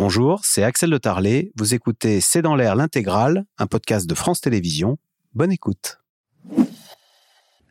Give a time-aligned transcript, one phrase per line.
[0.00, 1.50] Bonjour, c'est Axel de Tarlet.
[1.56, 4.96] Vous écoutez C'est dans l'air l'intégrale, un podcast de France Télévisions.
[5.34, 5.98] Bonne écoute.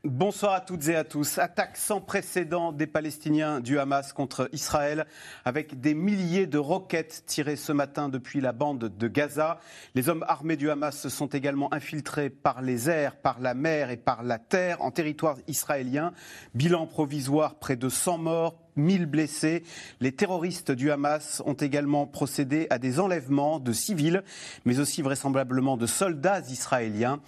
[0.04, 1.38] Bonsoir à toutes et à tous.
[1.38, 5.06] Attaque sans précédent des Palestiniens du Hamas contre Israël
[5.46, 9.62] avec des milliers de roquettes tirées ce matin depuis la bande de Gaza.
[9.96, 13.90] Les hommes armés du Hamas se sont également infiltrés par les airs, par la mer
[13.90, 16.12] et par la terre en territoire israélien.
[16.56, 19.64] Bilan provisoire, près de 100 morts, 1000 blessés.
[20.00, 24.24] Les terroristes du Hamas ont également procédé à des enlèvements de civils,
[24.66, 27.20] mais aussi vraisemblablement de soldats israéliens.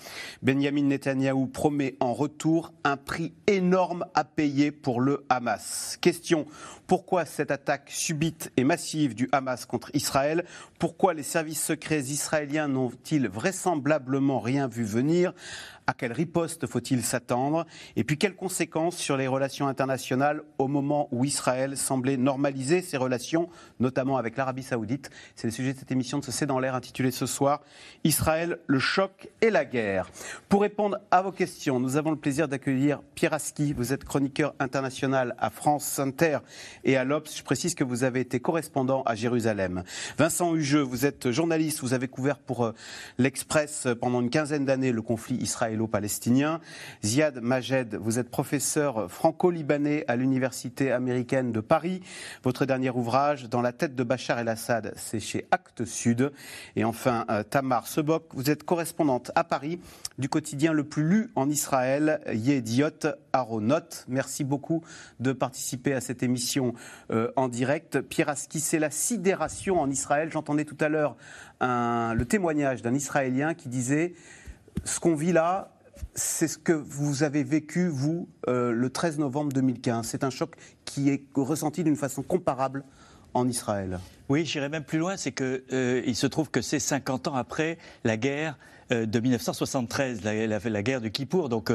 [0.42, 5.98] Benjamin Netanyahou promet en retour un prix énorme à payer pour le Hamas.
[6.02, 6.46] Question
[6.90, 10.44] pourquoi cette attaque subite et massive du Hamas contre Israël?
[10.80, 15.36] Pourquoi les services secrets israéliens n'ont-ils vraisemblablement rien vu venir?
[15.90, 21.10] À quelle riposte faut-il s'attendre Et puis quelles conséquences sur les relations internationales au moment
[21.12, 25.92] où Israël semblait normaliser ses relations, notamment avec l'Arabie saoudite C'est le sujet de cette
[25.92, 27.62] émission de ce C'est dans l'air intitulée ce soir
[28.04, 30.12] Israël, le choc et la guerre.
[30.48, 33.74] Pour répondre à vos questions, nous avons le plaisir d'accueillir Pierre Aski.
[33.74, 36.38] Vous êtes chroniqueur international à France Inter
[36.84, 37.36] et à l'Obs.
[37.36, 39.84] Je précise que vous avez été correspondant à Jérusalem.
[40.20, 41.80] Vincent Hugeux, vous êtes journaliste.
[41.81, 42.74] Vous avez couvert pour euh,
[43.18, 46.59] l'Express pendant une quinzaine d'années le conflit israélien palestinien
[47.03, 52.02] Ziad Majed, vous êtes professeur franco-libanais à l'Université américaine de Paris.
[52.44, 56.31] Votre dernier ouvrage, Dans la tête de Bachar el-Assad, c'est chez Actes Sud.
[56.75, 59.80] Et enfin, euh, Tamar Sebok, vous êtes correspondante à Paris
[60.17, 64.05] du quotidien le plus lu en Israël, Yediot Aronot.
[64.07, 64.83] Merci beaucoup
[65.19, 66.73] de participer à cette émission
[67.11, 68.02] euh, en direct.
[68.02, 70.30] Pierre Aski, c'est la sidération en Israël.
[70.31, 71.16] J'entendais tout à l'heure
[71.61, 74.13] le témoignage d'un Israélien qui disait
[74.85, 75.73] ce qu'on vit là,
[76.16, 80.08] c'est ce que vous avez vécu, vous, euh, le 13 novembre 2015.
[80.08, 82.83] C'est un choc qui est ressenti d'une façon comparable
[83.33, 84.00] en Israël.
[84.27, 87.77] Oui, j'irai même plus loin, c'est qu'il euh, se trouve que c'est 50 ans après
[88.03, 88.57] la guerre
[88.91, 91.72] euh, de 1973, la, guerre du Kippour, donc,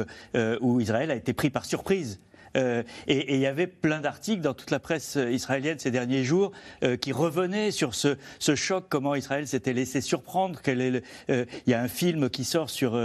[0.61, 2.19] où Israël a été pris par surprise
[2.55, 6.51] euh, et il y avait plein d'articles dans toute la presse israélienne ces derniers jours
[6.83, 8.15] euh, qui revenaient sur ce,
[8.55, 10.59] choc, comment Israël s'était laissé surprendre.
[10.67, 12.99] Euh, il y a un film qui sort sur,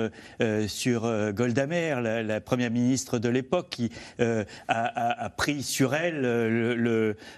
[0.68, 3.90] sur Golda Meir, la, première ministre de l'époque, qui
[4.68, 6.22] a, pris sur elle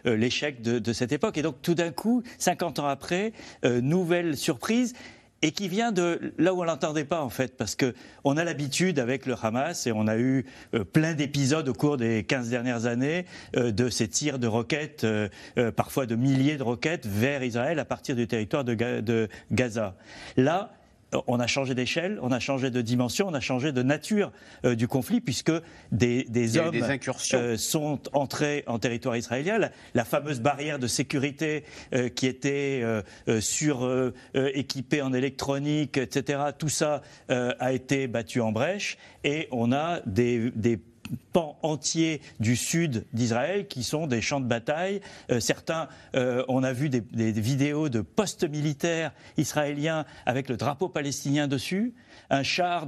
[0.04, 1.38] l'échec de, de, cette époque.
[1.38, 3.32] Et donc tout d'un coup, 50 ans après,
[3.64, 4.94] nouvelle surprise
[5.42, 7.94] et qui vient de là où on l'entendait pas en fait, parce que
[8.24, 11.96] on a l'habitude avec le Hamas et on a eu euh, plein d'épisodes au cours
[11.96, 13.26] des 15 dernières années
[13.56, 15.28] euh, de ces tirs de roquettes, euh,
[15.76, 19.96] parfois de milliers de roquettes vers Israël à partir du territoire de, de Gaza.
[20.36, 20.72] Là,
[21.26, 24.32] on a changé d'échelle, on a changé de dimension, on a changé de nature
[24.64, 25.52] euh, du conflit, puisque
[25.90, 26.26] des,
[26.58, 26.74] hommes
[27.34, 29.58] euh, sont entrés en territoire israélien.
[29.94, 31.64] La, fameuse barrière de sécurité
[31.94, 32.82] euh, qui était
[33.40, 40.00] sur équipée en électronique, etc., tout ça a été battu en brèche, et on a
[40.06, 40.78] des, des
[41.32, 45.00] pans entiers du sud d'Israël qui sont des champs de bataille.
[45.30, 47.02] Euh, certains, euh, on a vu des,
[47.32, 51.94] vidéos de postes militaires israéliens avec le drapeau palestinien dessus,
[52.30, 52.86] un char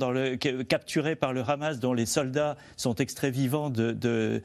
[0.69, 4.41] capturé par le Hamas dont les soldats sont extraits vivants euh,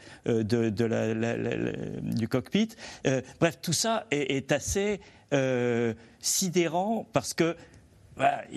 [2.01, 2.69] du cockpit.
[3.39, 4.99] bref, tout ça est, assez
[6.21, 7.55] sidérant parce que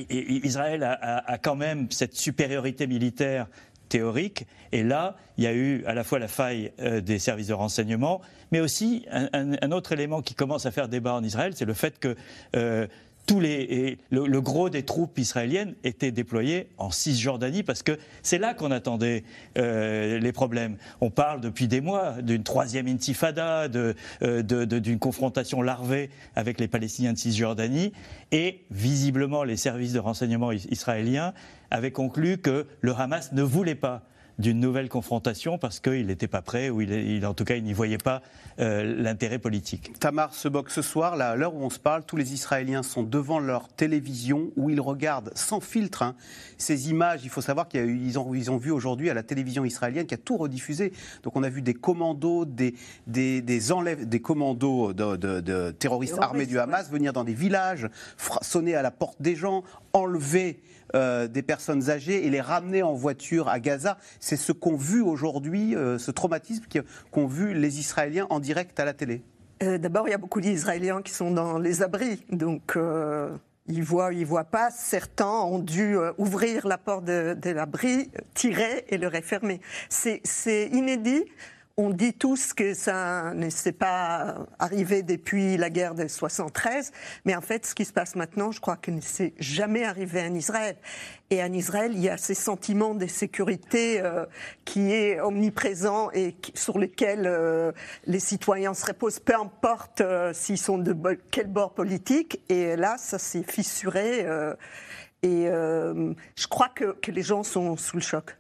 [0.09, 3.47] Israël a, quand même cette supériorité militaire
[3.93, 4.47] théorique.
[4.73, 7.53] Et là, il y a eu à la fois la faille euh, des services de
[7.53, 11.75] renseignement, mais aussi un, autre élément qui commence à faire débat en Israël, c'est le
[11.75, 12.17] fait que
[12.57, 12.87] euh,
[13.27, 18.55] tous les, le, gros des troupes israéliennes étaient déployées en Cisjordanie parce que c'est là
[18.55, 19.25] qu'on attendait
[19.59, 20.77] euh, les problèmes.
[21.00, 27.19] On parle depuis des mois d'une troisième intifada, d'une confrontation larvée avec les Palestiniens de
[27.19, 27.93] Cisjordanie
[28.32, 31.32] et visiblement les services de renseignement israéliens
[31.71, 34.03] avait conclu que le Hamas ne voulait pas
[34.43, 37.73] d'une nouvelle confrontation parce qu'il n'était pas prêt ou il, en tout cas il n'y
[37.73, 38.21] voyait pas
[38.59, 39.99] euh, l'intérêt politique.
[39.99, 43.05] Tamar Sebok, ce soir, là, à l'heure où on se parle, tous les Israéliens sont
[43.05, 46.15] devant leur télévision où ils regardent sans filtre hein,
[46.59, 47.21] ces images.
[47.25, 50.19] Il faut savoir qu'ils ont, ils ont vu aujourd'hui à la télévision israélienne qui a
[50.19, 50.93] tout rediffusé.
[51.23, 52.75] Donc on a vu des commandos, des,
[53.06, 57.88] des, des enlèves, des commandos de, de terroristes armés du Hamas venir dans des villages,
[58.43, 59.62] sonner à la porte des gens,
[59.93, 60.61] enlever
[60.94, 63.99] euh, des personnes âgées et les ramener en voiture à Gaza.
[64.21, 66.65] C'est ce qu'ont vu aujourd'hui, euh, ce traumatisme
[67.11, 69.23] qu'ont vu les Israéliens en direct à la télé.
[69.62, 72.77] Euh, d'abord, il y a beaucoup d'Israéliens qui sont dans les abris, donc
[73.69, 74.71] ils voient, ils voient pas.
[74.71, 79.61] Certains ont dû ouvrir la porte de, l'abri, tirer et le refermer.
[79.88, 81.25] C'est inédit
[81.82, 86.93] on dit tous que ça ne s'est pas arrivé depuis la guerre de 73,
[87.25, 90.23] mais en fait, ce qui se passe maintenant, je crois que ne s'est jamais arrivé
[90.23, 90.76] en Israël.
[91.31, 94.26] Et en Israël, il y a ces sentiments de sécurité euh,
[94.64, 97.73] qui est omniprésent et sur lesquels euh,
[98.06, 100.94] les citoyens se reposent, peu importe euh, s'ils sont de
[101.32, 102.40] quel bord politique.
[102.49, 104.20] Et là, ça s'est fissuré.
[105.23, 108.37] et je crois que, que les gens sont sous le choc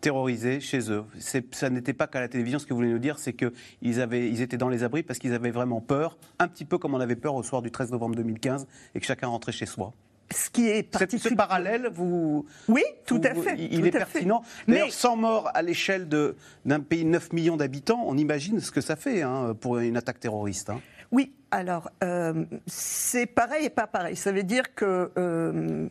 [0.00, 1.04] terrorisés chez eux.
[1.52, 3.52] Ça n'était pas qu'à la télévision, ce que vous voulez nous dire, c'est qu'ils
[3.82, 7.00] ils étaient dans les abris parce qu'ils avaient vraiment peur, un petit peu comme on
[7.00, 9.92] avait peur au soir du 13 novembre 2015, et que chacun rentrait chez soi.
[10.30, 12.44] Ce qui est Ce parallèle, vous.
[12.68, 13.56] Oui, tout à fait.
[13.58, 14.42] Il est pertinent.
[14.66, 18.82] D'ailleurs, 100 morts à l'échelle d'un pays de 9 millions d'habitants, on imagine ce que
[18.82, 20.68] ça fait hein, pour une attaque terroriste.
[20.68, 20.80] Hein.
[21.10, 24.16] Oui, alors, euh, c'est pareil et pas pareil.
[24.16, 25.10] Ça veut dire que.
[25.16, 25.88] Euh,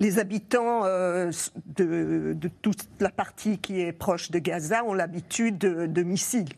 [0.00, 1.30] les habitants euh,
[1.76, 6.52] de, toute la partie qui est proche de Gaza ont l'habitude de, missiles.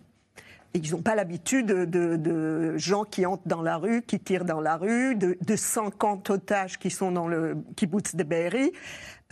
[0.75, 4.77] ils n'ont pas l'habitude de, gens qui entrent dans la rue, qui tirent dans la
[4.77, 8.73] rue, de, 50 otages qui sont dans le kibbutz de Be'eri.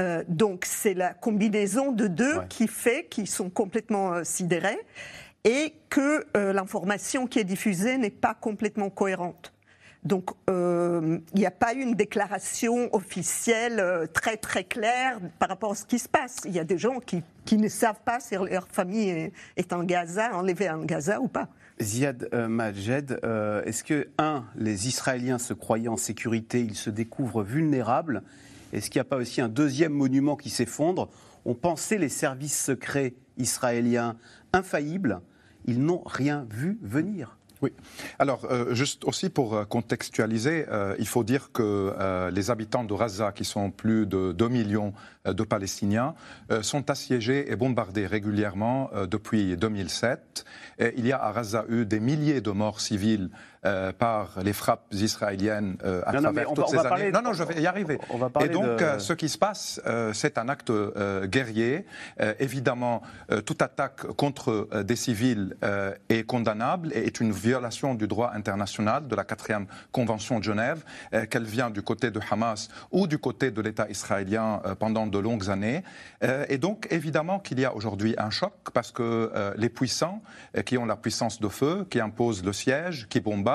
[0.00, 4.78] Euh, donc c'est la combinaison de deux qui fait qu'ils sont complètement euh, sidérés
[5.44, 9.52] et que l'information qui est diffusée n'est pas complètement cohérente.
[10.04, 15.48] Donc, euh, il n'y a pas eu une déclaration officielle euh, très très claire par
[15.48, 16.38] rapport à ce qui se passe.
[16.44, 17.22] Il y a des gens qui,
[17.56, 21.48] ne savent pas si leur famille est, en Gaza, enlevée en Gaza ou pas.
[21.80, 23.20] Ziad euh, Majed,
[23.64, 28.22] est-ce que, un, les Israéliens se croyaient en sécurité, ils se découvrent vulnérables?
[28.72, 31.08] Est-ce qu'il n'y a pas aussi un deuxième monument qui s'effondre?
[31.44, 34.16] On pensait les services secrets israéliens
[34.52, 35.20] infaillibles,
[35.64, 37.37] ils n'ont rien vu venir.
[37.60, 37.72] Oui.
[38.18, 41.94] Alors, euh, juste aussi pour euh, contextualiser, euh, il faut dire que
[42.32, 44.92] les habitants de Gaza, qui sont plus de 2 millions
[45.24, 46.14] de Palestiniens,
[46.62, 50.44] sont assiégés et bombardés régulièrement depuis 2007.
[50.78, 53.30] Et il y a à Gaza eu des milliers de morts civiles
[53.66, 57.10] euh, par les frappes israéliennes euh, à travers toutes ces années.
[57.10, 57.98] Non, non, je vais y arriver.
[58.40, 59.80] et donc, euh, ce qui se passe,
[60.12, 60.70] c'est un acte
[61.24, 61.84] guerrier.
[62.38, 63.02] évidemment,
[63.46, 65.56] toute attaque contre des civils
[66.08, 70.84] est condamnable et est une violation du droit international de la quatrième convention de Genève,
[71.30, 75.50] qu'elle vient du côté de Hamas ou du côté de l'État israélien pendant de longues
[75.50, 75.82] années.
[76.48, 80.22] et donc, évidemment qu'il y a aujourd'hui un choc parce que les puissants,
[80.64, 83.47] qui ont la puissance de feu, qui imposent le siège, qui bombardent,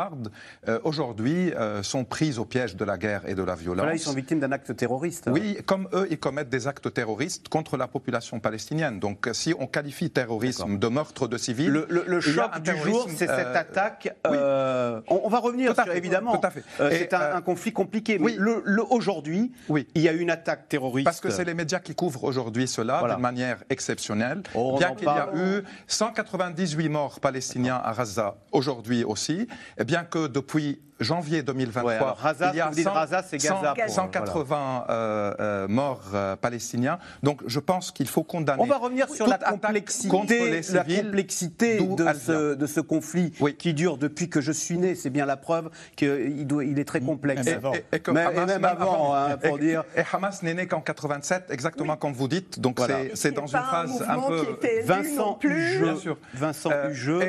[0.68, 3.86] euh, aujourd'hui, euh, sont prises au piège de la guerre et de la violence.
[3.86, 5.30] Là, ils sont victimes d'un acte terroriste.
[5.32, 9.00] Oui, comme eux, ils commettent des actes terroristes contre la population palestinienne.
[9.00, 13.30] Donc, si on qualifie terrorisme de meurtre de civils, le, choc du jour, c'est cette
[13.30, 14.16] euh, attaque.
[14.26, 16.38] on, va revenir sur, évidemment.
[16.38, 16.64] Tout à fait.
[16.78, 18.18] c'est un, conflit compliqué.
[18.20, 18.38] Mais
[18.90, 19.88] aujourd'hui, oui.
[19.96, 21.06] il y a une attaque terroriste.
[21.06, 24.44] Parce que c'est les médias qui couvrent aujourd'hui cela de manière exceptionnelle.
[24.56, 29.48] Oh, bien qu'il y a eu 198 morts palestiniens à Gaza aujourd'hui aussi,
[29.86, 32.18] bien que depuis janvier 2023,
[32.54, 37.00] il y a 180 euh, euh, morts euh, palestiniens.
[37.22, 38.62] Donc je pense qu'il faut condamner.
[38.62, 43.98] On va revenir sur la complexité, la complexité de, ce, de, ce, conflit qui dure
[43.98, 44.96] depuis que je suis né.
[44.96, 47.48] C'est bien la preuve qu'il il est très complexe.
[47.48, 49.84] Et, même avant, hein, pour dire.
[49.96, 52.60] Et Hamas n'est né qu'en 87, exactement comme vous dites.
[52.60, 52.80] Donc
[53.14, 54.46] c'est dans une phase un peu.
[54.86, 56.18] Vincent Hugeux, bien sûr.
[56.34, 57.22] Vincent Hugeux.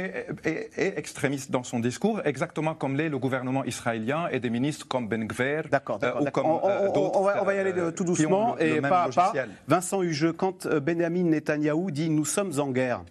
[0.44, 5.08] Et, extrémiste dans son discours, exactement comme l'est le gouvernement israélien et des ministres comme
[5.08, 8.04] Ben Gvir d'accord, euh, ou comme euh, on, va, on, va, y aller euh, tout
[8.04, 9.32] doucement et pas à pas.
[9.68, 13.02] Vincent Hugeux, quand Benjamin Netanyahou dit nous sommes en guerre,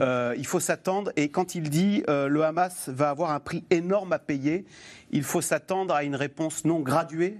[0.00, 4.18] il faut s'attendre, et quand il dit le Hamas va avoir un prix énorme à
[4.18, 4.64] payer,
[5.10, 7.38] il faut s'attendre à une réponse non graduée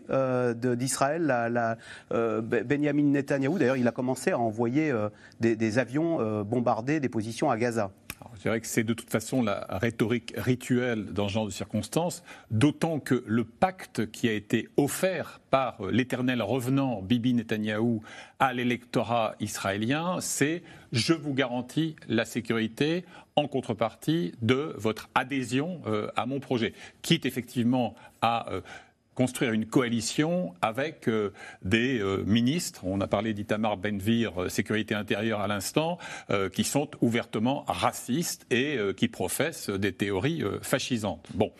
[0.56, 1.24] d'Israël.
[1.26, 1.76] La,
[2.10, 4.92] Benjamin Netanyahou, d'ailleurs, il a commencé à envoyer
[5.38, 7.90] des, des, avions bombarder des positions à Gaza.
[8.38, 12.22] Je dirais que c'est de toute façon la rhétorique rituelle dans ce genre de circonstances,
[12.52, 18.00] d'autant que le pacte qui a été offert par l'éternel revenant Bibi Netanyahou
[18.38, 23.04] à l'électorat israélien, c'est je vous garantis la sécurité
[23.34, 28.60] en contrepartie de votre adhésion euh, à mon projet, quitte effectivement à euh,
[29.18, 31.32] construire une coalition avec euh,
[31.64, 35.98] des euh, ministres, on a parlé d'Itamar Benvir, euh, sécurité intérieure à l'instant,
[36.52, 41.26] qui sont ouvertement racistes et qui professent des théories fascisantes.
[41.34, 41.50] Bon.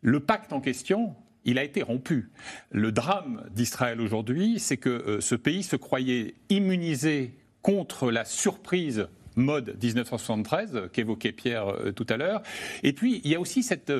[0.00, 2.30] Le pacte en question, il a été rompu.
[2.70, 9.06] Le drame d'Israël aujourd'hui, c'est que ce pays se croyait immunisé contre la surprise
[9.36, 12.42] mode 1973 qu'évoquait Pierre tout à l'heure.
[12.82, 13.92] Et puis, il y a aussi cette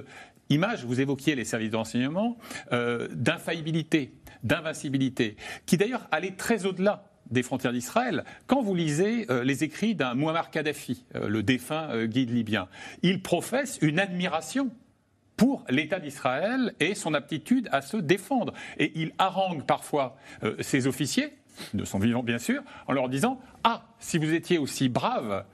[0.51, 2.37] image, vous évoquiez les services d'enseignement,
[2.73, 9.45] euh, d'infaillibilité, d'invincibilité, qui d'ailleurs allait très au-delà des frontières d'Israël, quand vous lisez euh,
[9.45, 12.69] les écrits d'un Muammar Kadhafi, euh, le défunt euh, guide libyen,
[13.03, 14.71] il professe une admiration
[15.37, 18.53] pour l'État d'Israël et son aptitude à se défendre.
[18.79, 20.19] Et il harangue parfois
[20.61, 21.33] ses officiers,
[21.73, 25.47] de son vivant bien sûr, en leur disant Ah, si vous étiez aussi braves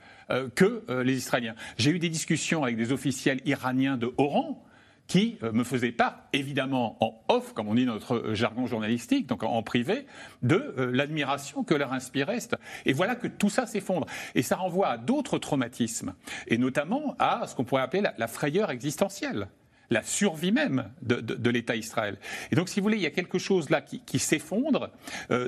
[0.55, 1.55] que les Israéliens.
[1.77, 4.66] J'ai eu des discussions avec des officiels iraniens de haut rang
[5.07, 8.67] qui euh, me faisait part, évidemment en off, comme on dit dans notre euh, jargon
[8.67, 10.05] journalistique, donc en privé,
[10.43, 12.39] de euh, l'admiration que leur inspirait.
[12.85, 14.05] Et voilà que tout ça s'effondre.
[14.35, 16.13] Et ça renvoie à d'autres traumatismes,
[16.47, 19.47] et notamment à ce qu'on pourrait appeler la, frayeur existentielle
[19.89, 22.17] la survie même de, l'État Israël.
[22.51, 24.89] Et donc, si vous voulez, il y a quelque chose là qui, s'effondre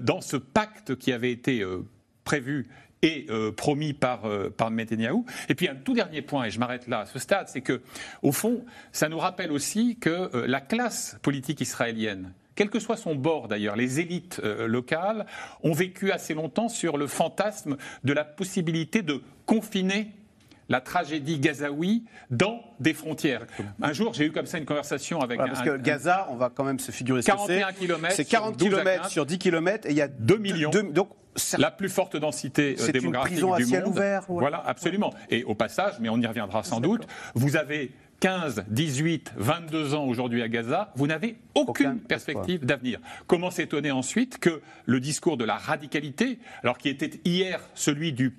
[0.02, 1.62] dans ce pacte qui avait été
[2.24, 2.70] prévu
[3.02, 5.24] et euh, promis par, euh, par Netanyahu.
[5.48, 7.82] Et puis un tout dernier point, et je m'arrête là à ce stade, c'est que,
[8.22, 12.98] au fond, ça nous rappelle aussi que euh, la classe politique israélienne, quel que soit
[12.98, 15.26] son bord d'ailleurs, les élites locales
[15.64, 20.12] ont vécu assez longtemps sur le fantasme de la possibilité de confiner
[20.70, 23.46] la tragédie gazaoui dans des frontières.
[23.82, 26.64] Un jour, j'ai eu comme ça une conversation avec parce que Gaza, on va quand
[26.64, 27.64] même se figurer ce que c'est.
[28.12, 30.70] C'est 40 km sur 10 km et il y a 2 millions.
[30.70, 31.10] donc
[31.58, 35.14] la plus forte densité euh, démographique une prison à ciel Ouvert, Voilà, absolument.
[35.30, 40.06] Et au passage, mais on y reviendra sans doute, vous avez 15, 18, 22 ans
[40.06, 43.00] aujourd'hui à Gaza, vous n'avez aucune perspective d'avenir.
[43.28, 48.34] Comment s'étonner ensuite que le discours de la radicalité, alors qui était hier celui du,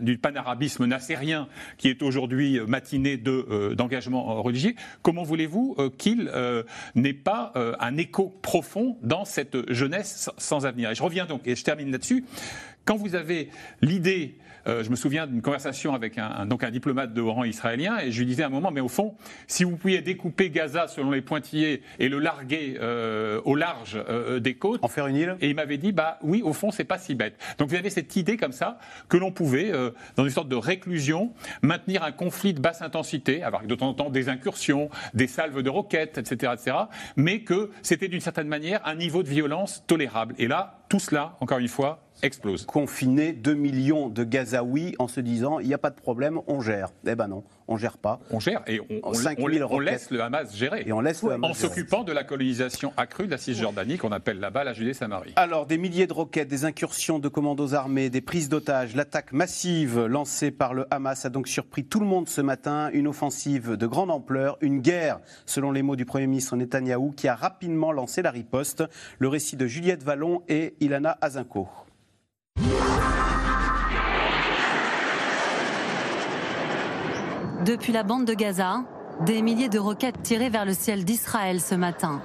[0.00, 6.30] du panarabisme nassérien, qui est aujourd'hui matiné euh, d'engagement religieux, comment voulez-vous euh, qu'il
[6.94, 10.90] n'ait pas un écho profond dans cette jeunesse sans avenir?
[10.90, 12.24] Et je reviens donc, et je termine là-dessus,
[12.84, 13.48] quand vous avez
[13.80, 17.98] l'idée euh, je me souviens d'une conversation avec un, donc un diplomate de rang israélien
[17.98, 19.14] et je lui disais à un moment, mais au fond,
[19.46, 24.40] si vous pouviez découper Gaza selon les pointillés et le larguer euh, au large euh,
[24.40, 26.84] des côtes, en faire une île, et il m'avait dit, bah oui, au fond, c'est
[26.84, 27.38] pas si bête.
[27.58, 28.78] Donc vous avez cette idée comme ça
[29.08, 29.72] que l'on pouvait,
[30.16, 33.94] dans une sorte de réclusion, maintenir un conflit de basse intensité, avec de temps en
[33.94, 36.76] temps des incursions, des salves de roquettes, etc., etc.,
[37.16, 40.34] mais que c'était d'une certaine manière un niveau de violence tolérable.
[40.38, 42.66] Et là, tout cela, encore une fois, explose.
[42.66, 46.60] Confiner 2 millions de Gazaouis en se disant il n'y a pas de problème, on
[46.60, 46.90] gère.
[47.06, 48.20] Eh ben non, on gère pas.
[48.30, 50.84] On gère et on, laisse le Hamas gérer.
[50.86, 54.64] Et on laisse En s'occupant de la colonisation accrue de la Cisjordanie qu'on appelle là-bas
[54.64, 55.32] la Judée-Samarie.
[55.36, 60.04] Alors des milliers de roquettes, des incursions de commandos armés, des prises d'otages, l'attaque massive
[60.06, 62.90] lancée par le Hamas a donc surpris tout le monde ce matin.
[62.92, 67.28] Une offensive de grande ampleur, une guerre, selon les mots du Premier ministre Netanyahou, qui
[67.28, 68.84] a rapidement lancé la riposte.
[69.18, 71.68] Le récit de Juliette Vallon et Ilana Azinko.
[77.64, 78.82] Depuis la bande de Gaza,
[79.20, 82.20] des milliers de roquettes tirées vers le ciel d'Israël ce matin.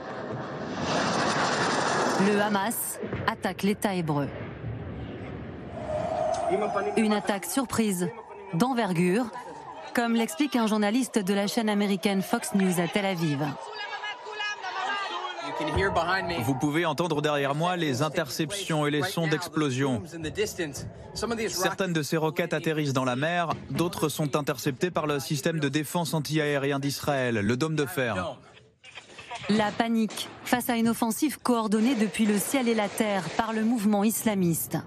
[2.27, 4.27] Le Hamas attaque l'État hébreu.
[6.98, 8.10] Une attaque surprise,
[8.53, 9.27] d'envergure,
[9.96, 13.39] comme l'explique un journaliste de la chaîne américaine Fox News à Tel Aviv.
[16.43, 20.01] Vous pouvez entendre derrière moi les interceptions et les sons d'explosion.
[21.47, 25.69] Certaines de ces roquettes atterrissent dans la mer, d'autres sont interceptées par le système de
[25.69, 28.37] défense antiaérien d'Israël, le dôme de fer.
[29.49, 33.63] La panique face à une offensive coordonnée depuis le ciel et la terre par le
[33.63, 34.77] mouvement islamiste.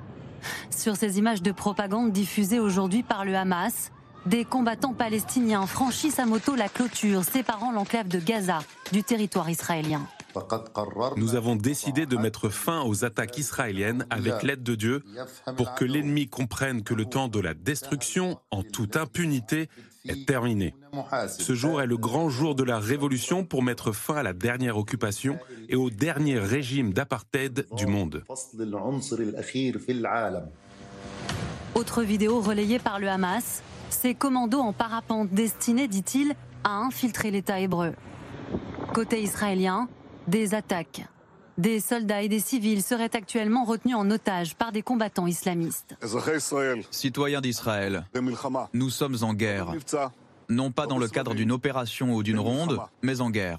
[0.71, 3.91] Sur ces images de propagande diffusées aujourd'hui par le Hamas,
[4.27, 8.61] des combattants palestiniens franchissent à moto la clôture séparant l'enclave de Gaza
[8.93, 10.03] du territoire israélien.
[11.17, 15.05] Nous avons décidé de mettre fin aux attaques israéliennes avec l'aide de Dieu
[15.57, 19.69] pour que l'ennemi comprenne que le temps de la destruction en toute impunité
[20.05, 20.75] est terminé.
[21.29, 24.77] Ce jour est le grand jour de la révolution pour mettre fin à la dernière
[24.77, 28.25] occupation et au dernier régime d'apartheid du monde.
[31.75, 36.35] Autre vidéo relayée par le Hamas, ces commandos en parapente destinés, dit-il,
[36.65, 37.95] à infiltrer l'État hébreu.
[38.93, 39.89] Côté israélien,
[40.29, 41.07] des attaques.
[41.59, 45.97] Des soldats et des civils seraient actuellement retenus en otage par des combattants islamistes.
[46.91, 48.07] Citoyens d'Israël,
[48.73, 49.75] nous sommes en guerre.
[50.49, 53.59] Non pas dans le cadre d'une opération ou d'une ronde, mais en guerre.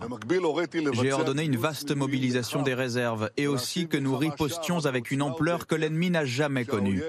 [0.94, 5.66] J'ai ordonné une vaste mobilisation des réserves et aussi que nous ripostions avec une ampleur
[5.66, 7.02] que l'ennemi n'a jamais connue.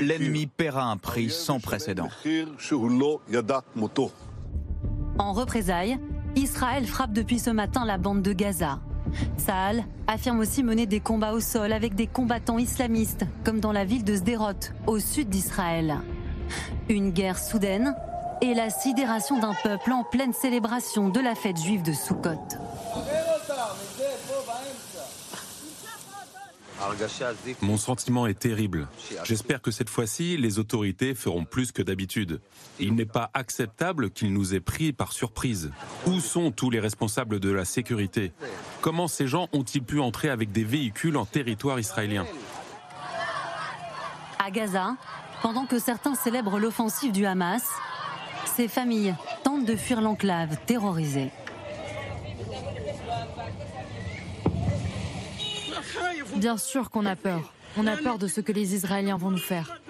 [0.00, 2.08] L'ennemi paiera un prix sans précédent.
[5.18, 5.98] En représailles,
[6.36, 8.80] Israël frappe depuis ce matin la bande de Gaza.
[9.36, 13.84] Saal affirme aussi mener des combats au sol avec des combattants islamistes, comme dans la
[13.84, 14.52] ville de Sderot,
[14.86, 15.98] au sud d'Israël.
[16.88, 17.94] Une guerre soudaine
[18.40, 22.40] et la sidération d'un peuple en pleine célébration de la fête juive de Sukkot.
[27.60, 28.88] Mon sentiment est terrible.
[29.24, 32.40] J'espère que cette fois-ci, les autorités feront plus que d'habitude.
[32.78, 35.70] Il n'est pas acceptable qu'ils nous aient pris par surprise.
[36.06, 38.32] Où sont tous les responsables de la sécurité?
[38.80, 42.26] Comment ces gens ont-ils pu entrer avec des véhicules en territoire israélien?
[44.38, 44.96] À Gaza,
[45.40, 47.62] pendant que certains célèbrent l'offensive du Hamas,
[48.56, 51.30] ces familles tentent de fuir l'enclave terrorisée.
[56.36, 57.52] Bien sûr qu'on a peur.
[57.76, 59.80] On a peur de ce que les Israéliens vont nous faire.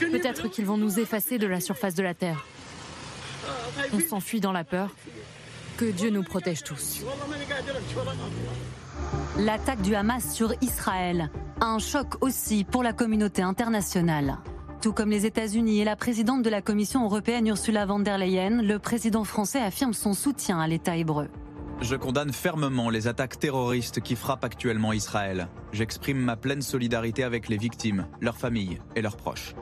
[0.00, 2.44] Peut-être qu'ils vont nous effacer de la surface de la terre.
[3.92, 4.90] On s'enfuit dans la peur.
[5.76, 7.04] Que Dieu nous protège tous.
[9.38, 11.30] L'attaque du Hamas sur Israël,
[11.60, 14.38] un choc aussi pour la communauté internationale.
[14.80, 18.62] Tout comme les États-Unis et la présidente de la Commission européenne Ursula von der Leyen,
[18.62, 21.28] le président français affirme son soutien à l'État hébreu.
[21.80, 25.48] Je condamne fermement les attaques terroristes qui frappent actuellement Israël.
[25.72, 29.54] J'exprime ma pleine solidarité avec les victimes, leurs familles et leurs proches.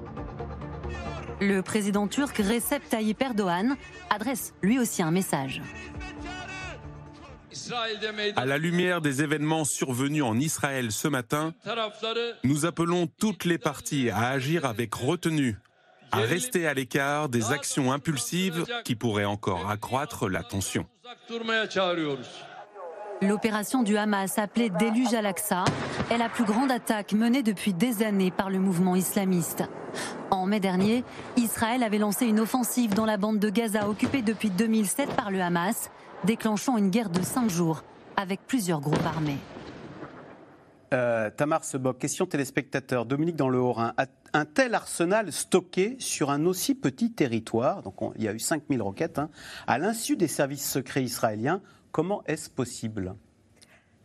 [1.40, 3.76] Le président turc Recep Tayyip Erdogan
[4.10, 5.60] adresse lui aussi un message.
[8.36, 11.54] À la lumière des événements survenus en Israël ce matin,
[12.42, 15.56] nous appelons toutes les parties à agir avec retenue,
[16.14, 20.86] à rester à l'écart des actions impulsives qui pourraient encore accroître la tension.
[23.22, 25.64] L'opération du Hamas appelée Déluge al-Aqsa
[26.10, 29.64] est la plus grande attaque menée depuis des années par le mouvement islamiste.
[30.30, 31.04] En mai dernier,
[31.36, 35.40] Israël avait lancé une offensive dans la bande de Gaza occupée depuis 2007 par le
[35.40, 35.90] Hamas,
[36.24, 37.82] déclenchant une guerre de cinq jours
[38.16, 39.38] avec plusieurs groupes armés.
[40.94, 43.04] Euh, Tamar Sebok, question téléspectateur.
[43.04, 43.94] Dominique dans le Haut-Rhin.
[44.32, 48.80] Un tel arsenal stocké sur un aussi petit territoire, donc il y a eu 5000
[48.80, 49.28] roquettes, hein,
[49.66, 51.60] à l'insu des services secrets israéliens,
[51.90, 53.14] comment est-ce possible?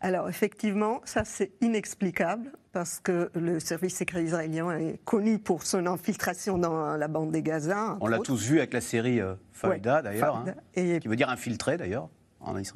[0.01, 5.85] Alors effectivement, ça c'est inexplicable parce que le service secret israélien est connu pour son
[5.85, 7.97] infiltration dans la bande des Gaza.
[7.99, 12.09] On l'a tous vu avec la série euh, d'ailleurs, hein, qui veut dire infiltré d'ailleurs.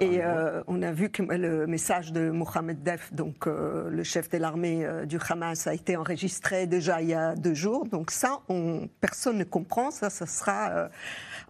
[0.01, 4.29] Et euh, on a vu que le message de Mohamed Def, donc euh, le chef
[4.29, 7.87] de l'armée euh, du Hamas, a été enregistré déjà il y a deux jours.
[7.87, 9.89] Donc ça, on, personne ne comprend.
[9.89, 10.89] Ça, ça sera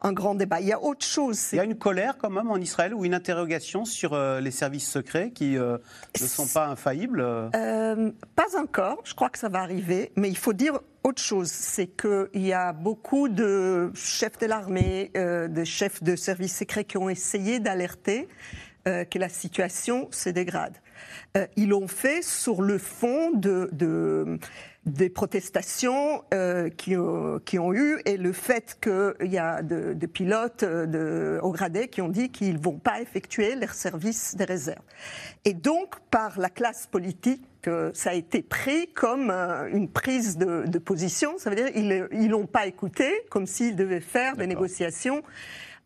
[0.02, 0.62] un grand débat.
[0.62, 1.54] Il y a autre chose.
[1.54, 4.90] Il y a une colère quand même en Israël ou une interrogation sur les services
[4.90, 5.80] secrets qui ne
[6.16, 9.02] sont pas infaillibles Pas encore.
[9.06, 10.12] Je crois que ça va arriver.
[10.16, 15.12] Mais il faut dire autre chose, c'est qu'il y a beaucoup de chefs de l'armée,
[15.18, 18.30] euh, de chefs de services secrets qui ont essayé d'alerter
[18.88, 20.78] euh, que la situation se dégrade.
[21.36, 23.70] Euh, ils l'ont fait sur le fond de,
[24.86, 26.24] des protestations
[26.78, 26.96] qui,
[27.46, 32.02] qui, ont eu et le fait qu'il y a des pilotes de, au gradé qui
[32.02, 34.84] ont dit qu'ils ne vont pas effectuer leur service de réserve.
[35.44, 40.38] Et donc, par la classe politique, que ça a été pris comme euh, une prise
[40.38, 41.38] de, position.
[41.38, 45.24] Ça veut dire qu'ils n'ont pas écouté, comme s'ils devaient faire des négociations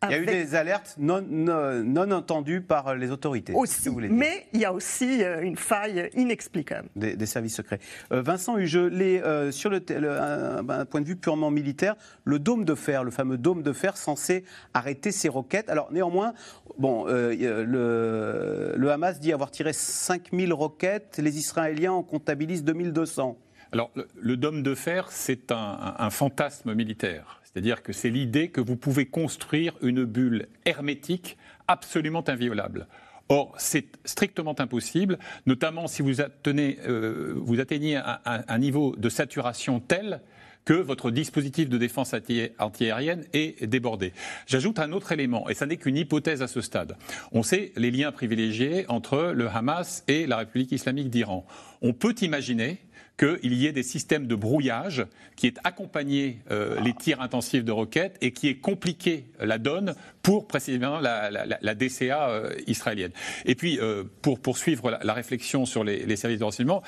[0.03, 3.53] il y a eu des alertes non, non, entendues par les autorités.
[3.53, 6.89] Aussi, mais il y a aussi euh, une faille inexplicable.
[6.95, 7.79] Des, services secrets.
[8.12, 12.63] Euh, Vincent Huge, les, euh, sur le, un, point de vue purement militaire, le dôme
[12.63, 15.69] de fer, le fameux dôme de fer censé arrêter ces roquettes.
[15.69, 16.33] Alors néanmoins,
[16.77, 23.38] bon, le, le, Hamas dit avoir tiré 5000 roquettes, les Israéliens en comptabilisent 2200.
[23.71, 27.37] Alors, le, dôme de fer, c'est un, fantasme militaire.
[27.53, 32.88] C'est-à-dire que c'est l'idée que vous pouvez construire une bulle hermétique absolument inviolable.
[33.29, 40.21] Or, c'est strictement impossible, notamment si vous, atteignez, euh, atteignez un, niveau de saturation tel
[40.63, 42.13] que votre dispositif de défense
[42.60, 44.12] antiaérienne est débordé.
[44.47, 46.97] J'ajoute un autre élément, et ça n'est qu'une hypothèse à ce stade.
[47.31, 51.45] On sait les liens privilégiés entre le Hamas et la République islamique d'Iran.
[51.81, 52.79] On peut imaginer
[53.17, 57.71] qu'il y ait des systèmes de brouillage qui aient accompagné euh, les tirs intensifs de
[57.71, 63.12] roquettes et qui aient compliqué la donne pour précisément la, DCA euh, israélienne.
[63.45, 66.84] Et puis, euh, pour poursuivre la, réflexion sur les, services de renseignement,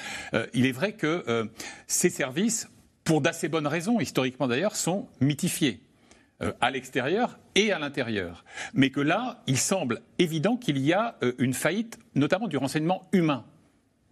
[0.53, 1.49] il est vrai que
[1.87, 2.69] ces services,
[3.03, 5.81] pour d'assez bonnes raisons, historiquement d'ailleurs, sont mythifiés
[6.61, 8.45] à l'extérieur et à l'intérieur.
[8.73, 13.45] Mais que là, il semble évident qu'il y a une faillite, notamment du renseignement humain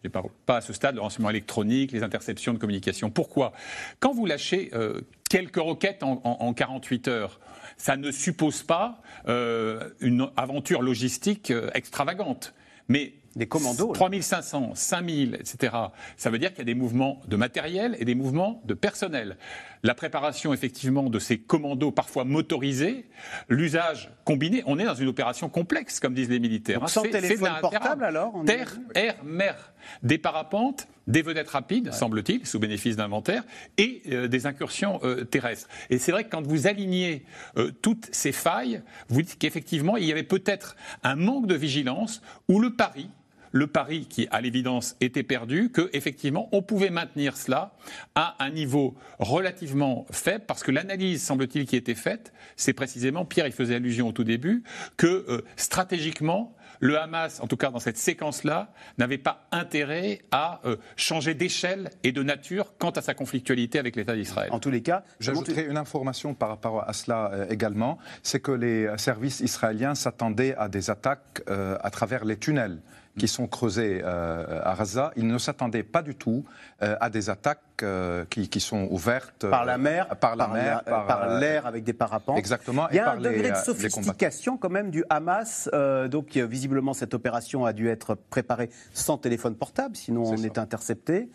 [0.04, 3.10] je ne parle pas à ce stade le renseignement électronique, les interceptions de communication.
[3.10, 3.54] Pourquoi?
[4.00, 7.40] Quand vous lâchez euh, quelques roquettes en, 48 heures,
[7.78, 12.54] ça ne suppose pas euh, une aventure logistique euh, extravagante.
[12.90, 13.94] Mais des commandos.
[13.94, 15.76] 3500, 5000, etc.
[16.18, 19.38] Ça veut dire qu'il y a des mouvements de matériel et des mouvements de personnel.
[19.84, 23.06] La préparation, effectivement, de ces commandos parfois motorisés,
[23.48, 26.88] l'usage combiné, on est dans une opération complexe, comme disent les militaires.
[26.90, 29.74] sans téléphone portable, alors Terre, air, mer.
[30.04, 33.44] Des parapentes des vedettes rapides, semble-t-il, sous bénéfice d'inventaire,
[33.78, 35.68] et euh, des incursions euh, terrestres.
[35.90, 37.24] Et c'est vrai que quand vous alignez
[37.58, 42.22] euh, toutes ces failles, vous dites qu'effectivement, il y avait peut-être un manque de vigilance
[42.50, 43.10] ou le pari
[43.52, 47.74] le pari qui, à l'évidence, était perdu, que effectivement, on pouvait maintenir cela
[48.16, 53.48] à un niveau relativement faible, parce que l'analyse, semble-t-il, qui était faite, c'est précisément, Pierre,
[53.48, 54.64] il faisait allusion au tout début,
[54.98, 60.78] que stratégiquement, le Hamas, en tout cas dans cette séquence-là, n'avait pas intérêt à euh,
[60.96, 64.50] changer d'échelle et de nature quant à sa conflictualité avec l'État d'Israël.
[64.52, 68.52] En tous les cas, j'ajouterai une information par rapport à cela euh, également, c'est que
[68.52, 72.80] les services israéliens s'attendaient à des attaques euh, à travers les tunnels
[73.18, 76.46] qui sont creusés euh, à Gaza, ils ne s'attendaient pas du tout
[76.82, 80.84] euh, à des attaques euh, qui, qui, sont ouvertes par la mer, par la mer,
[80.84, 82.38] par l'air avec des parapentes.
[82.38, 82.88] Exactement.
[82.90, 85.70] Il y a un degré de sophistication quand même du Hamas.
[86.10, 91.30] donc visiblement cette opération a dû être préparée sans téléphone portable, sinon on est intercepté.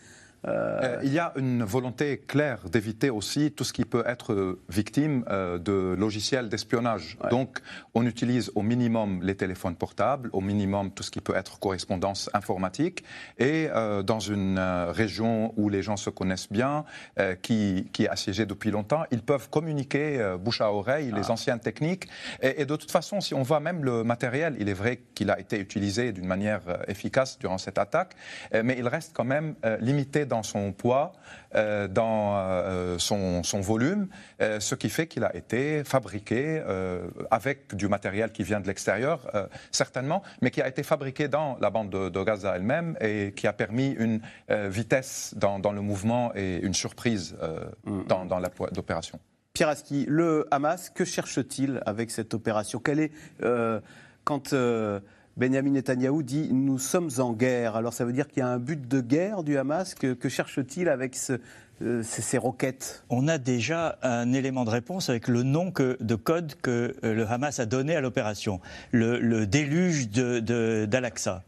[0.49, 5.25] Euh, il y a une volonté claire d'éviter aussi tout ce qui peut être victime
[5.31, 7.17] euh, de logiciels d'espionnage.
[7.31, 7.61] Donc,
[7.95, 12.29] on utilise au minimum les téléphones portables, au minimum tout ce qui peut être correspondance
[12.35, 13.05] informatique.
[13.39, 16.85] Et euh, dans une région où les gens se connaissent bien,
[17.43, 21.33] qui, qui, est assiégée depuis longtemps, ils peuvent communiquer bouche à oreille les ah.
[21.33, 22.09] anciennes techniques.
[22.41, 25.31] Et, et, de toute façon, si on voit même le matériel, il est vrai qu'il
[25.31, 28.15] a été utilisé d'une manière efficace durant cette attaque,
[28.53, 31.13] mais il reste quand même limité dans son poids,
[31.55, 34.09] euh, dans euh, son, volume,
[34.41, 36.63] euh, ce qui fait qu'il a été fabriqué
[37.31, 39.19] avec du matériel qui vient de l'extérieur,
[39.71, 43.53] certainement, mais qui a été fabriqué dans la bande de, Gaza elle-même et qui a
[43.53, 47.37] permis une vitesse dans, le mouvement et une surprise
[47.85, 48.05] mm.
[48.09, 49.19] dans, dans l'opération.
[49.53, 52.81] Pierre Aski, le Hamas, que cherche-t-il avec cette opération?
[52.83, 53.13] Quel est,
[54.25, 54.55] quand
[55.37, 57.77] Benjamin Netanyahou dit Nous sommes en guerre.
[57.77, 60.89] Alors ça veut dire qu'il y a un but de guerre du Hamas Que, cherche-t-il
[60.89, 61.17] avec
[61.81, 63.05] euh, ces, roquettes?
[63.09, 67.27] On a déjà un élément de réponse avec le nom de code que euh, le
[67.27, 71.45] Hamas a donné à l'opération le, déluge d'Al-Aqsa.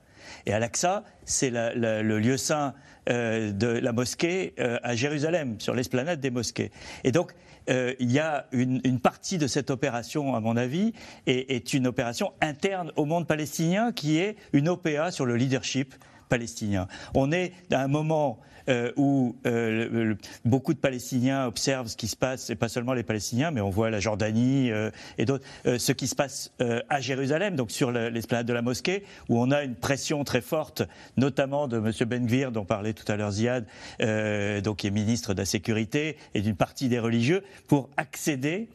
[0.47, 2.75] Et Al-Aqsa, c'est le lieu saint
[3.11, 6.71] euh, de la mosquée à Jérusalem, sur l'esplanade des mosquées.
[7.05, 7.33] Et donc,
[7.71, 10.93] euh, il y a une, partie de cette opération, à mon avis,
[11.27, 15.95] est, est une opération interne au monde palestinien qui est une OPA sur le leadership
[16.29, 16.89] palestinien.
[17.15, 22.17] On est à un moment euh, où euh, beaucoup de Palestiniens observent ce qui se
[22.17, 25.93] passe, et pas seulement les Palestiniens, mais on voit la Jordanie euh, et d'autres, ce
[25.93, 26.53] qui se passe
[26.89, 30.83] à Jérusalem, donc sur l'esplanade de la mosquée, où on a une pression très forte,
[31.17, 31.93] notamment de M.
[32.07, 33.67] Ben Gvir, dont parlait tout à l'heure Ziad,
[34.63, 38.69] donc qui est ministre de la Sécurité, et d'une partie des religieux, pour accéder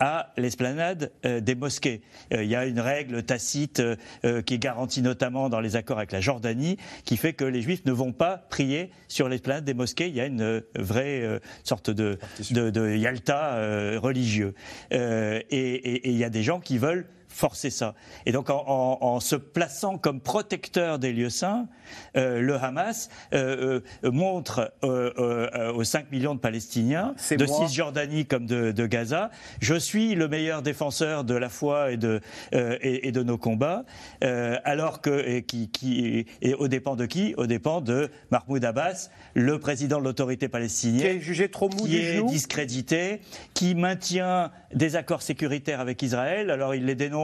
[0.00, 2.02] à l'esplanade euh, des mosquées.
[2.32, 5.98] Euh, il y a une règle tacite euh, qui est garantie notamment dans les accords
[5.98, 9.74] avec la Jordanie, qui fait que les Juifs ne vont pas prier sur l'esplanade des
[9.74, 10.08] mosquées.
[10.08, 12.18] Il y a une vraie sorte de,
[12.50, 14.54] de, Yalta religieux.
[14.90, 17.94] et il y a des gens qui veulent forcer ça.
[18.26, 21.68] Et donc en, se plaçant comme protecteur des lieux saints,
[22.16, 28.86] euh, le Hamas euh, euh, montre aux 5 millions de Palestiniens, de Cisjordanie comme de,
[28.86, 32.20] Gaza, je suis le meilleur défenseur de la foi et de,
[32.52, 33.84] et, de nos combats,
[34.22, 37.34] alors que, et, qui, qui, et au dépend de qui?
[37.36, 41.84] Au dépend de Mahmoud Abbas, le président de l'autorité palestinienne, qui est jugé trop mou
[41.84, 43.20] qui est discrédité,
[43.54, 46.50] qui maintient des accords sécuritaires avec Israël.
[46.50, 47.17] Alors il les dénonce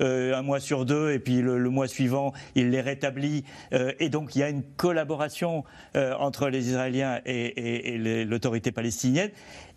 [0.00, 3.44] euh, un mois sur deux et puis le, mois suivant il les rétablit.
[3.72, 5.64] Euh, et donc il y a une collaboration
[5.96, 9.30] euh, entre les Israéliens et, l'autorité palestinienne.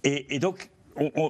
[0.04, 0.69] Et donc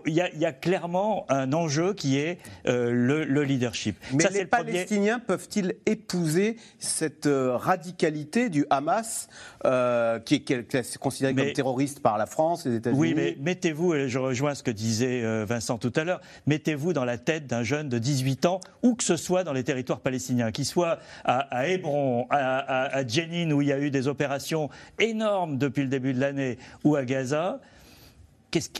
[0.06, 3.98] il y, a clairement un enjeu qui est euh, le, leadership.
[4.14, 9.28] Mais les Palestiniens peuvent-ils épouser cette euh, radicalité du Hamas,
[9.66, 13.00] euh, qui est, considéré comme terroriste par la France, les États-Unis?
[13.00, 17.06] Oui, mais mettez-vous, et je rejoins ce que disait Vincent tout à l'heure, mettez-vous dans
[17.06, 20.52] la tête d'un jeune de 18 ans, où que ce soit dans les territoires palestiniens,
[20.52, 25.58] qu'il soit à, Hébron, à, à Jenin, où il y a eu des opérations énormes
[25.58, 27.60] depuis le début de l'année, ou à Gaza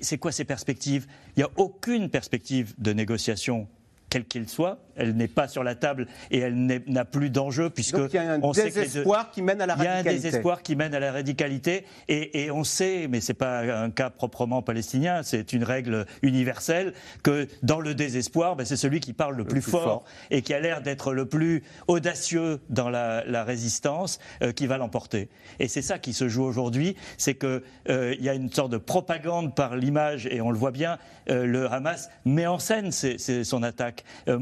[0.02, 1.08] c'est quoi ces perspectives?
[1.36, 3.68] Il n'y a aucune perspective de négociation
[4.10, 7.98] quelle qu'elle soit, elle n'est pas sur la table et elle n'a plus d'enjeu puisque
[7.98, 10.02] il y a un désespoir qui mène à la radicalité.
[10.02, 13.34] Il y a un désespoir qui mène à la radicalité et, on sait, mais c'est
[13.34, 18.76] pas un cas proprement palestinien, c'est une règle universelle que dans le désespoir, ben, c'est
[18.76, 22.90] celui qui parle le, plus, fort, et qui a l'air d'être le plus audacieux dans
[22.90, 25.30] la, résistance euh, qui va l'emporter.
[25.60, 28.72] Et c'est ça qui se joue aujourd'hui, c'est que euh, il y a une sorte
[28.72, 30.98] de propagande par l'image et on le voit bien,
[31.30, 34.38] euh, le Hamas met en scène son attaque euh,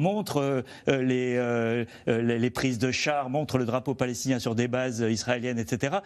[0.47, 5.59] montre euh, euh, les, prises de chars, montre le drapeau palestinien sur des bases israéliennes,
[5.59, 5.97] etc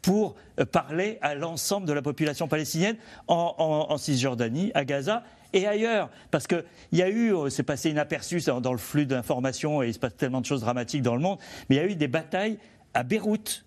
[0.00, 0.34] pour
[0.72, 2.96] parler à l'ensemble de la population palestinienne
[3.28, 6.10] en, Cisjordanie, à Gaza et ailleurs.
[6.32, 10.00] Parce qu'il y a eu, c'est passé inaperçu dans, le flux d'informations et il se
[10.00, 11.38] passe tellement de choses dramatiques dans le monde,
[11.70, 12.58] mais il y a eu des batailles
[12.94, 13.64] à Beyrouth,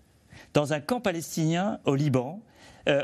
[0.52, 2.42] dans un camp palestinien au Liban,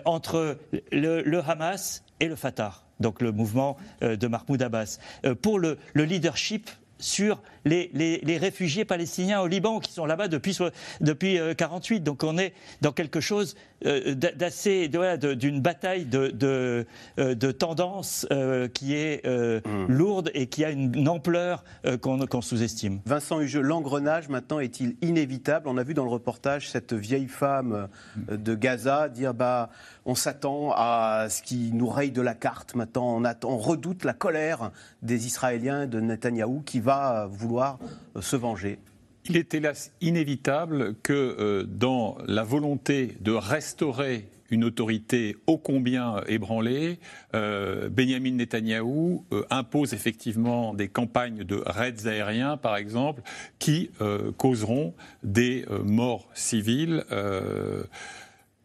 [0.04, 0.58] entre
[0.92, 5.76] le Hamas et le Fatah donc le mouvement euh, de Mahmoud Abbas, euh, pour le,
[5.94, 6.70] leadership
[7.04, 10.58] sur les, réfugiés palestiniens au Liban qui sont là-bas depuis
[11.00, 11.96] depuis 48.
[11.96, 16.86] Euh, donc on est dans quelque chose d'assez d'une bataille de
[17.16, 18.26] de, tendance
[18.74, 19.86] qui est mmh.
[19.88, 21.64] lourde et qui a une, ampleur
[22.00, 23.00] qu'on sous-estime.
[23.06, 25.68] Vincent Hugeux, l'engrenage maintenant est-il inévitable?
[25.68, 29.70] On a vu dans le reportage cette vieille femme de Gaza dire bah
[30.04, 32.74] on s'attend à ce qui nous raye de la carte.
[32.74, 36.91] Maintenant, on, attend, on redoute la colère des Israéliens de Netanyahou qui va
[37.30, 37.78] vouloir
[38.16, 38.78] euh, se venger.
[39.24, 46.22] Il est hélas inévitable que euh, dans la volonté de restaurer une autorité ô combien
[46.26, 46.98] ébranlée,
[47.34, 53.22] euh, Benjamin Netanyahou impose effectivement des campagnes de raids aériens, par exemple,
[53.58, 53.90] qui
[54.36, 57.02] causeront des morts civiles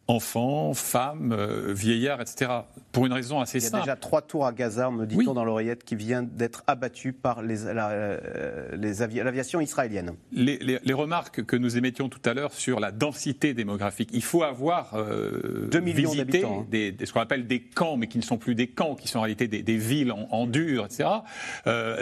[0.07, 2.51] enfants, femmes, euh, vieillards, etc.
[2.91, 3.75] Pour une raison assez simple.
[3.75, 6.63] Il y a déjà trois tours à Gaza, me dit-on dans l'oreillette, qui viennent d'être
[6.65, 10.13] abattues par euh, l'aviation israélienne.
[10.31, 14.95] Les, remarques que nous émettions tout à l'heure sur la densité démographique, il faut avoir
[14.95, 16.65] euh, visité hein.
[16.71, 19.19] des, ce qu'on appelle des camps, mais qui ne sont plus des camps, qui sont
[19.19, 21.09] en réalité des, villes en, dur, etc.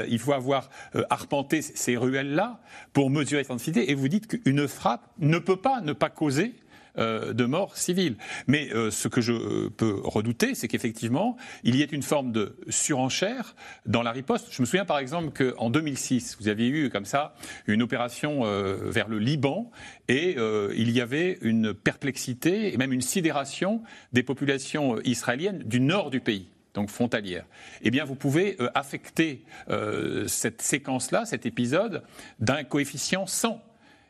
[0.07, 0.69] il faut avoir
[1.09, 2.61] arpenté ces ruelles-là
[2.93, 3.91] pour mesurer cette densité.
[3.91, 6.53] Et vous dites qu'une frappe ne peut pas ne pas causer
[6.97, 8.15] euh, de morts civiles.
[8.47, 12.31] Mais euh, ce que je euh, peux redouter, c'est qu'effectivement, il y ait une forme
[12.31, 13.55] de surenchère
[13.85, 14.47] dans la riposte.
[14.51, 17.35] Je me souviens par exemple qu'en 2006, vous aviez eu comme ça
[17.67, 18.43] une opération
[18.85, 19.71] vers le Liban
[20.07, 20.37] et
[20.75, 23.81] il y avait une perplexité et même une sidération
[24.13, 27.45] des populations israéliennes du nord du pays donc frontalière,
[27.83, 29.45] eh bien vous pouvez affecter
[30.27, 32.03] cette séquence-là, cet épisode,
[32.39, 33.61] d'un coefficient 100.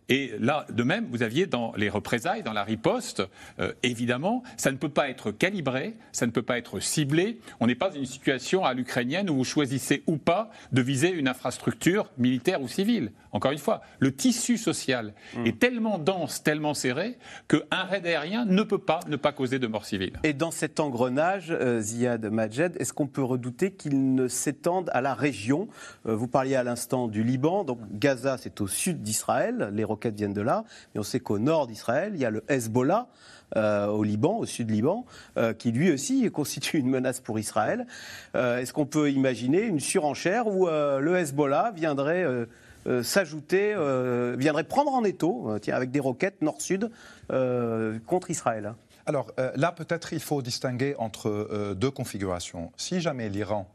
[0.09, 3.23] Et là, de même, vous aviez dans les représailles, dans la riposte,
[3.59, 7.39] euh, évidemment, ça ne peut pas être calibré, ça ne peut pas être ciblé.
[7.59, 11.09] On n'est pas dans une situation à l'ukrainienne où vous choisissez ou pas de viser
[11.09, 13.11] une infrastructure militaire ou civile.
[13.31, 15.45] Encore une fois, le tissu social hmm.
[15.45, 19.67] est tellement dense, tellement serré, qu'un raid aérien ne peut pas ne pas causer de
[19.67, 20.13] mort civile.
[20.23, 25.01] Et dans cet engrenage, euh, Ziad Majed, est-ce qu'on peut redouter qu'il ne s'étende à
[25.01, 25.67] la région?
[26.05, 30.15] Euh, Vous parliez à l'instant du Liban, donc Gaza, c'est au sud d'Israël, les roquettes
[30.15, 33.07] viennent de là, mais on sait qu'au nord d'Israël, il y a le Hezbollah.
[33.55, 35.05] Euh, au Liban, au sud Liban,
[35.37, 37.85] euh, qui lui aussi constitue une menace pour Israël.
[38.35, 42.25] Euh, est-ce qu'on peut imaginer une surenchère où le Hezbollah viendrait
[43.03, 43.75] s'ajouter,
[44.37, 46.89] viendrait prendre en étau, avec des roquettes nord-sud
[48.05, 48.73] contre Israël?
[49.05, 52.71] Alors là, peut-être il faut distinguer entre deux configurations.
[52.77, 53.69] Si jamais l'Iran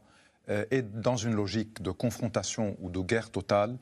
[0.47, 3.77] est dans une logique de confrontation ou de guerre totale,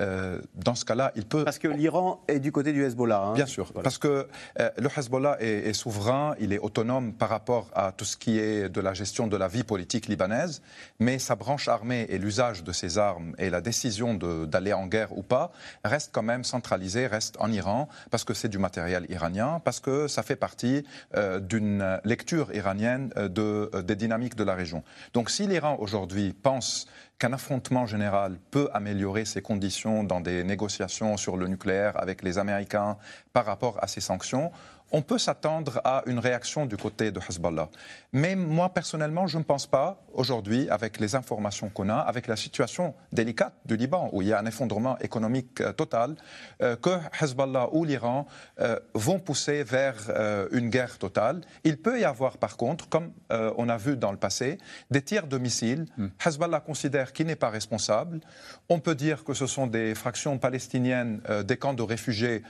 [0.00, 1.44] euh, dans ce cas-là, il peut.
[1.44, 3.20] Parce que l'Iran est du côté du Hezbollah.
[3.20, 3.34] Hein.
[3.34, 4.26] Bien sûr, parce que
[4.58, 8.68] euh, le Hezbollah est, souverain, il est autonome par rapport à tout ce qui est
[8.68, 10.62] de la gestion de la vie politique libanaise,
[10.98, 15.16] mais sa branche armée et l'usage de ses armes et la décision d'aller en guerre
[15.16, 15.52] ou pas
[15.84, 20.08] reste quand même centralisée, reste en Iran, parce que c'est du matériel iranien, parce que
[20.08, 20.84] ça fait partie
[21.16, 24.82] euh, d'une lecture iranienne de, des dynamiques de la région.
[25.12, 26.86] Donc si l'Iran aujourd'hui pense
[27.22, 32.36] qu'un affrontement général peut améliorer ses conditions dans des négociations sur le nucléaire avec les
[32.36, 32.96] Américains
[33.32, 34.50] par rapport à ces sanctions,
[34.90, 37.68] on peut s'attendre à une réaction du côté de Hezbollah.
[38.12, 42.36] Mais moi, personnellement, je ne pense pas, aujourd'hui, avec les informations qu'on a, avec la
[42.36, 46.16] situation délicate du Liban, où il y a un effondrement économique euh, total,
[46.62, 48.26] euh, que Hezbollah ou l'Iran
[48.60, 50.10] euh, vont pousser vers
[50.52, 51.40] une guerre totale.
[51.64, 54.58] Il peut y avoir, par contre, comme on a vu dans le passé,
[54.90, 55.86] des tirs de missiles.
[55.96, 56.08] Hmm.
[56.24, 58.20] Hezbollah considère qu'il n'est pas responsable.
[58.68, 62.42] On peut dire que ce sont des fractions palestiniennes, des camps de réfugiés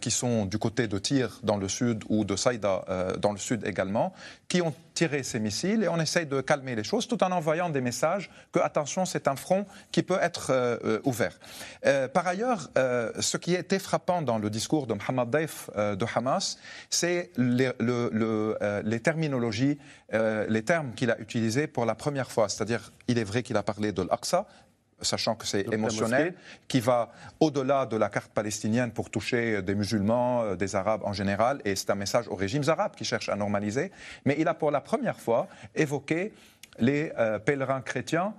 [0.00, 2.84] qui sont du côté de tir dans le sud ou de Saïda
[3.18, 4.12] dans le sud également,
[4.48, 7.70] qui ont tiré ces missiles et on essaye de calmer les choses tout en envoyant
[7.70, 11.38] des messages que, attention, c'est un front qui peut être euh, euh, ouvert.
[12.12, 12.68] par ailleurs,
[13.30, 16.58] ce qui été frappant dans le discours de Mohamed Daif de Hamas,
[16.90, 17.70] c'est les,
[18.84, 19.78] les, terminologies,
[20.12, 22.48] les termes qu'il a utilisés pour la première fois.
[22.48, 24.46] C'est-à-dire, il est vrai qu'il a parlé de l'Aqsa,
[25.02, 26.34] sachant que c'est émotionnel,
[26.68, 31.12] qui va au-delà de la carte palestinienne pour toucher des musulmans, euh, des arabes en
[31.12, 33.90] général, et c'est un message aux régimes arabes qui cherchent à normaliser.
[34.24, 36.32] Mais il a pour la première fois évoqué
[36.78, 38.34] les euh, pèlerins chrétiens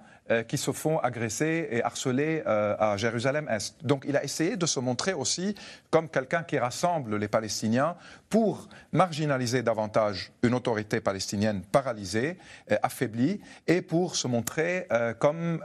[0.47, 3.83] qui se font agresser et harceler à Jérusalem-Est.
[3.83, 5.55] Donc il a essayé de se montrer aussi
[5.89, 7.97] comme quelqu'un qui rassemble les Palestiniens
[8.29, 12.37] pour marginaliser davantage une autorité palestinienne paralysée,
[12.81, 14.87] affaiblie, et pour se montrer
[15.19, 15.61] comme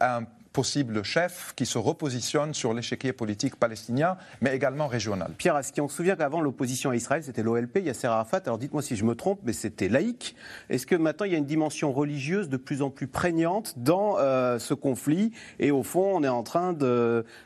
[0.00, 0.22] un
[0.56, 5.32] possible chef qui se repositionne sur l'échiquier politique palestinien, mais également régional.
[5.36, 8.40] Pierre Aski, on se souvient qu'avant l'opposition à Israël, c'était l'OLP, Yasser Arafat?
[8.46, 10.34] Alors dites-moi si je me trompe, mais c'était laïque.
[10.70, 14.16] Est-ce que maintenant il y a une dimension religieuse de plus en plus prégnante dans
[14.18, 15.30] euh, ce conflit?
[15.58, 16.72] Et au fond, on est en train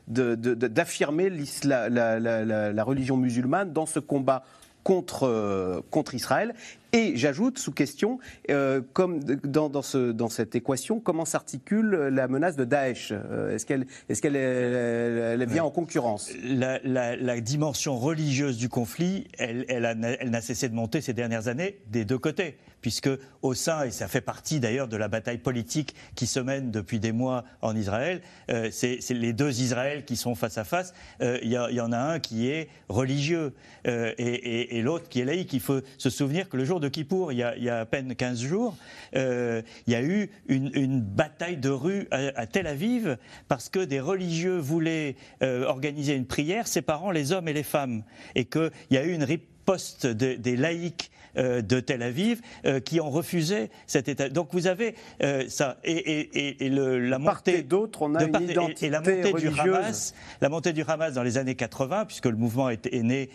[0.07, 1.33] d'affirmer
[1.65, 4.45] la religion musulmane dans ce combat
[4.85, 6.55] contre, euh, contre Israël.
[6.93, 8.19] Et j'ajoute sous question,
[8.51, 13.55] euh, comme dans, dans, ce, dans, cette équation, comment s'articule la menace de Daesh euh,
[13.55, 16.33] Est-ce qu'elle est elle, vient en concurrence?
[16.43, 21.47] La, la, la, dimension religieuse du conflit, elle, elle n'a cessé de monter ces dernières
[21.47, 23.11] années des deux côtés puisque
[23.43, 27.01] au sein, et ça fait partie d'ailleurs de la bataille politique qui se mène depuis
[27.01, 30.95] des mois en Israël, euh, c'est les deux Israëls qui sont face à face.
[31.21, 33.55] Euh, il y, en a un qui est religieux
[33.87, 35.53] euh, et, l'autre qui est laïque.
[35.53, 38.41] Il faut se souvenir que le jour de Kippour, il y a, à peine 15
[38.41, 38.77] jours,
[39.15, 43.17] il y a eu une, bataille de rue à, Tel Aviv
[43.49, 48.03] parce que des religieux voulaient organiser une prière séparant les hommes et les femmes
[48.35, 53.11] et qu'il y a eu une riposte des laïcs de Tel Aviv euh, qui ont
[53.11, 54.29] refusé cet État.
[54.29, 59.01] Donc vous avez euh, ça et, la montée d'autres, on a une identité et, la
[59.01, 62.93] montée du Hamas, la montée du Hamas dans les années 80, puisque le mouvement est,
[62.93, 63.31] né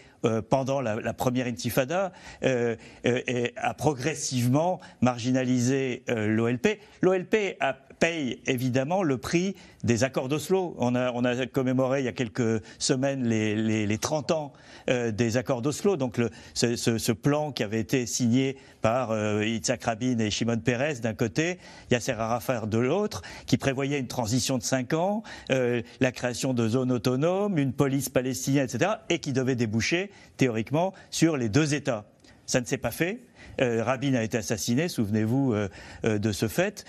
[0.49, 2.12] pendant la, première Intifada,
[2.43, 6.80] a progressivement marginalisé l'OLP.
[7.01, 7.58] L'OLP
[7.99, 10.75] paye évidemment le prix des accords d'Oslo.
[10.78, 14.54] On a, commémoré il y a quelques semaines les, les, les 30 ans
[14.89, 16.19] euh, des accords d'Oslo, donc
[16.54, 21.58] ce, plan qui avait été signé par euh, Yitzhak Rabin et Shimon Peres d'un côté,
[21.89, 26.67] Yasser Arafat de l'autre, qui prévoyait une transition de 5 ans, euh, la création de
[26.67, 32.06] zones autonomes, une police palestinienne, etc., et qui devait déboucher théoriquement sur les deux États.
[32.45, 33.21] Ça ne s'est pas fait.
[33.62, 35.69] Euh, Rabin a été assassiné, souvenez-vous euh,
[36.04, 36.86] euh, de ce fait.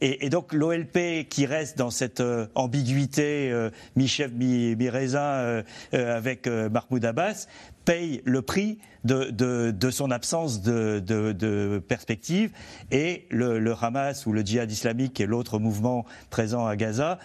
[0.00, 2.22] Et, donc l'OLP qui reste dans cette
[2.54, 3.52] ambiguïté
[3.96, 7.46] mi-chef, mi-raisin avec Mahmoud Abbas
[7.84, 12.50] paye le prix de, son absence de, perspective
[12.90, 17.18] et le, Hamas ou le djihad islamique, qui est l'autre mouvement présent à Gaza,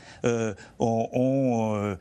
[0.80, 1.98] ont,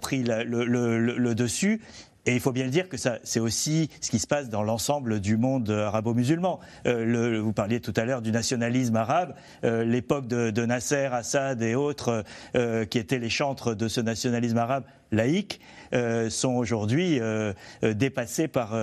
[0.00, 1.80] pris le, dessus.
[2.26, 5.20] Et il faut bien le dire que c'est aussi ce qui se passe dans l'ensemble
[5.20, 6.60] du monde arabo-musulman.
[6.86, 9.34] Euh, vous parliez tout à l'heure du nationalisme arabe.
[9.64, 14.58] Euh, l'époque de, Nasser, Assad et autres, euh, qui étaient les chantres de ce nationalisme
[14.58, 15.60] arabe, laïcs
[15.92, 18.76] euh, sont aujourd'hui euh, euh, dépassés par,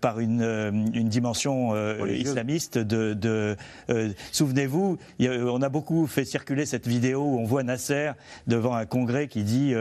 [0.00, 0.42] par une,
[0.94, 1.74] une dimension
[2.06, 2.78] islamiste.
[2.78, 3.56] De, de
[4.32, 8.12] Souvenez-vous, on a beaucoup fait circuler cette vidéo où on voit Nasser
[8.46, 9.74] devant un congrès qui dit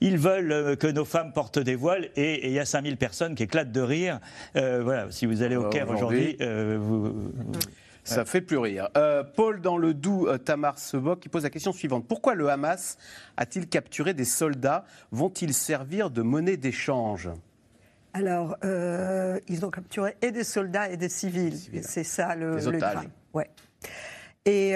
[0.00, 3.44] ils veulent que nos femmes portent des voiles et il y a 5000 personnes qui
[3.44, 4.20] éclatent de rire.
[4.54, 7.14] voilà, si vous allez au Caire aujourd'hui, vous
[8.04, 8.88] ça fait plus rire.
[8.96, 12.06] Euh, Paul, dans le Doubs, euh, Tamar Sebok, qui pose la question suivante.
[12.06, 12.98] Pourquoi le Hamas
[13.36, 14.84] a-t-il capturé des soldats?
[15.10, 17.30] Vont-ils servir de monnaie d'échange?
[18.12, 21.58] Alors, euh, ils ont capturé et des soldats et des civils.
[21.82, 23.08] C'est ça le, le drame.
[23.32, 23.50] Ouais.
[24.44, 24.74] Et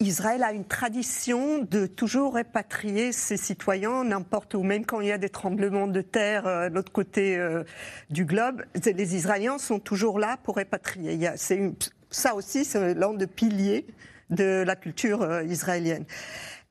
[0.00, 5.12] Israël a une tradition de toujours répatrier ses citoyens n'importe où, même quand il y
[5.12, 7.38] a des tremblements de terre de l'autre côté
[8.10, 8.62] du globe.
[8.84, 11.30] Les Israéliens sont toujours là pour répatrier.
[11.36, 11.74] C'est une,
[12.12, 13.86] ça aussi, c'est l'un des piliers
[14.30, 16.04] de la culture euh, israélienne.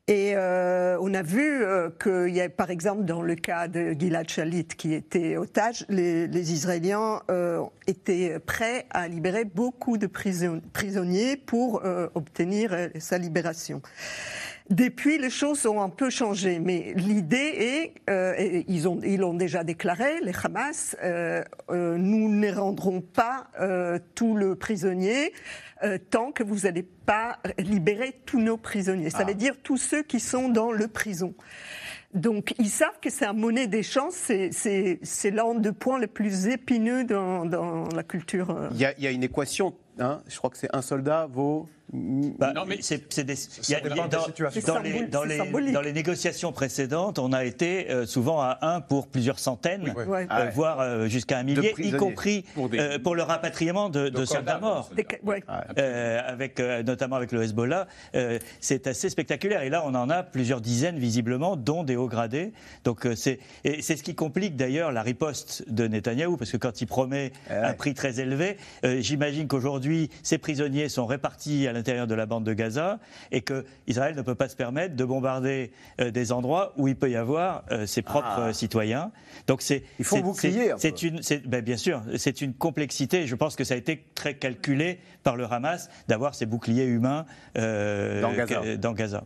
[0.08, 3.92] Et euh, on a vu euh, qu'il y a, par exemple, dans le cas de
[3.92, 7.20] Gilad Shalit, qui était otage, les, Israéliens
[7.86, 11.82] étaient prêts à libérer beaucoup de prisonniers pour
[12.14, 13.80] obtenir sa libération.
[14.72, 19.64] Depuis, les choses ont un peu changé, mais l'idée est, ils ont, ils l'ont déjà
[19.64, 25.34] déclaré, les Hamas, euh, euh, nous ne rendrons pas euh, tout le prisonnier
[26.10, 29.10] tant que vous n'allez pas libérer tous nos prisonniers.
[29.10, 29.34] Ça veut ah.
[29.34, 31.34] dire tous ceux qui sont dans le prison.
[32.14, 37.02] Donc, ils savent que c'est un monnaie d'échange, c'est l'un des points les plus épineux
[37.02, 38.68] dans, dans la culture.
[38.70, 41.26] Il y, a, il y a une équation, hein, je crois que c'est un soldat
[41.28, 43.34] vaut bah, non, mais c'est des.
[44.64, 48.80] dans, les, dans, les, dans, les, négociations précédentes, on a été euh, souvent à un
[48.80, 52.46] pour plusieurs centaines, euh, ah voire euh, jusqu'à un millier, y compris
[53.02, 54.90] pour, le rapatriement de, de soldats morts,
[55.48, 55.64] ah,
[56.26, 57.86] avec notamment avec le Hezbollah.
[58.60, 59.62] c'est assez spectaculaire.
[59.62, 62.52] Et là, on en a plusieurs dizaines visiblement, dont des hauts gradés.
[62.84, 66.86] Donc c'est c'est ce qui complique d'ailleurs la riposte de Netanyahou, parce que quand il
[66.86, 72.26] promet un prix très élevé, j'imagine qu'aujourd'hui ces prisonniers sont répartis à l'intérieur de la
[72.26, 72.98] bande de Gaza
[73.30, 77.10] et que Israël ne peut pas se permettre de bombarder des endroits où il peut
[77.10, 78.52] y avoir ses propres ah.
[78.52, 79.10] citoyens.
[79.46, 80.74] Donc c'est il faut bouclier.
[80.78, 83.26] C'est une, ben, bien sûr, c'est une complexité.
[83.26, 87.26] Je pense que ça a été très calculé par le Hamas d'avoir ces boucliers humains
[87.54, 89.24] dans Gaza.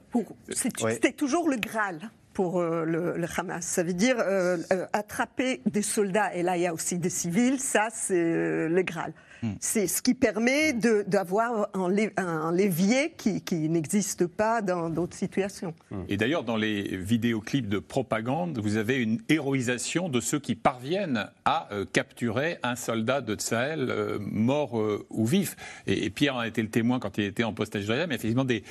[0.50, 3.64] C'était toujours le Graal pour euh, le, Hamas.
[3.64, 7.08] Ça veut dire euh, euh, attraper des soldats, et là il y a aussi des
[7.08, 9.14] civils, ça c'est le Graal.
[9.46, 9.56] Hmm.
[9.60, 15.74] C'est ce qui permet d'avoir un, un, levier qui, n'existe pas dans d'autres situations.
[15.90, 16.02] Hmm.
[16.08, 21.28] Et d'ailleurs, dans les vidéoclips de propagande, vous avez une héroïsation de ceux qui parviennent
[21.44, 25.56] à euh, capturer un soldat de Tsahel euh, mort euh, ou vif.
[25.86, 28.08] Et, Pierre en a été le témoin quand il était en poste à Jérusalem.
[28.10, 28.64] Il y a effectivement des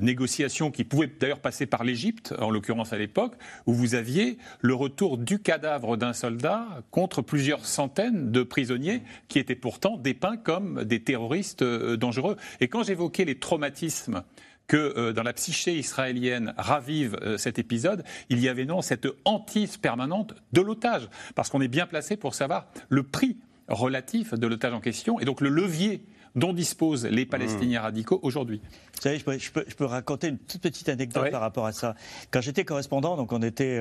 [0.00, 3.34] négociations qui pouvaient d'ailleurs passer par l'Égypte, en l'occurrence à l'époque,
[3.66, 9.38] où vous aviez le retour du cadavre d'un soldat contre plusieurs centaines de prisonniers qui
[9.38, 12.36] étaient pourtant dépeints comme des terroristes euh, dangereux.
[12.60, 14.22] Et quand j'évoquais les traumatismes
[14.70, 19.08] que euh, dans la psyché israélienne ravive euh, cet épisode, il y avait non cette
[19.24, 23.36] hantise permanente de l'otage, parce qu'on est bien placé pour savoir le prix
[23.66, 26.04] relatif de l'otage en question et donc le levier
[26.34, 28.60] dont disposent les Palestiniens radicaux aujourd'hui.
[28.94, 31.94] Vous savez, je peux, raconter une toute petite anecdote par rapport à ça.
[32.30, 33.76] Quand j'étais correspondant, donc on était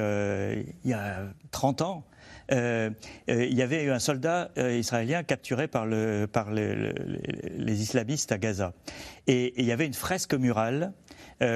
[0.84, 2.06] il y a 30 ans,
[2.52, 2.89] euh,
[3.30, 8.32] euh, il y avait eu un soldat euh, israélien capturé par, le, par les islamistes
[8.32, 8.74] à Gaza.
[9.28, 10.93] Et, et il y avait une fresque murale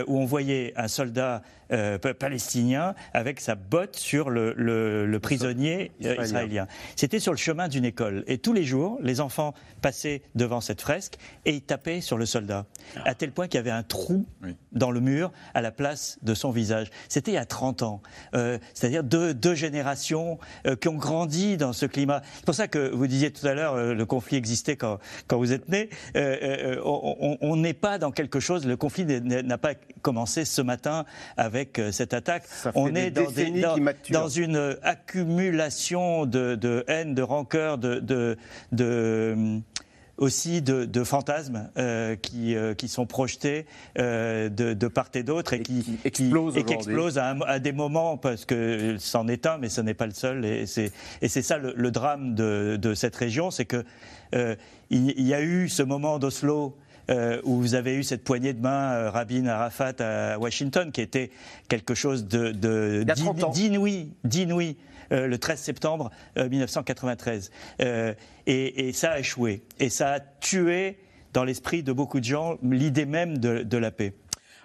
[0.08, 1.41] où on voyait un soldat
[1.74, 6.67] euh, palestinien avec sa botte sur le, le, prisonnier euh, israélien.
[6.95, 8.24] C'était sur le chemin d'une école.
[8.28, 11.15] Et tous les jours, les enfants passaient devant cette fresque
[11.45, 12.65] et ils tapaient sur le soldat.
[12.95, 13.01] Ah.
[13.05, 14.26] À tel point qu'il y avait un trou
[14.71, 16.91] dans le mur à la place de son visage.
[17.09, 18.01] C'était il y a 30 ans.
[18.36, 20.39] Euh, c'est-à-dire deux, deux, générations
[20.82, 22.21] qui ont grandi dans ce climat.
[22.36, 25.53] C'est pour ça que vous disiez tout à l'heure, le conflit existait quand, quand vous
[25.53, 25.89] êtes né.
[26.15, 31.05] on n'est pas dans quelque chose, le conflit n'a pas commencé ce matin
[31.38, 32.43] avec euh, cette attaque.
[32.76, 33.78] On est dans,
[34.09, 37.99] dans, une accumulation de, haine, de rancœur, de,
[38.72, 39.61] de
[40.18, 45.99] aussi de, fantasmes euh, qui, euh, qui, sont projetés de, part et d'autre et, qui,
[46.05, 49.93] explosent, et qui explosent à, des moments parce que c'en est un, mais ce n'est
[49.93, 50.45] pas le seul.
[50.45, 50.91] Et c'est
[51.41, 53.84] ça le, drame de, cette région, c'est que
[54.89, 56.76] il, y a eu ce moment d'Oslo
[57.10, 61.01] euh, où vous avez eu cette poignée de main euh, Rabin Arafat à Washington, qui
[61.01, 61.32] était
[61.68, 62.51] quelque chose de,
[64.24, 64.78] d'inouï,
[65.12, 67.51] euh, le 13 septembre 1993.
[68.47, 69.64] Et, ça a échoué.
[69.80, 70.97] Et ça a tué
[71.34, 74.14] dans l'esprit de beaucoup de gens l'idée même de la paix.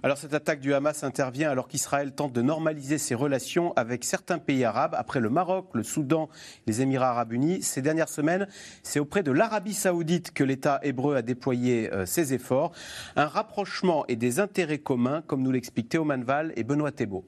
[0.02, 4.38] Alors cette attaque du Hamas intervient alors qu'Israël tente de normaliser ses relations avec certains
[4.38, 6.28] pays arabes, après le Maroc, le Soudan,
[6.66, 7.62] les Émirats arabes unis.
[7.62, 8.46] Ces dernières semaines,
[8.84, 12.72] c'est auprès de l'Arabie saoudite que l'État hébreu a déployé euh, ses efforts.
[13.16, 17.24] Un rapprochement et des intérêts communs, comme nous l'expliquent Théo Manval et Benoît Thébault.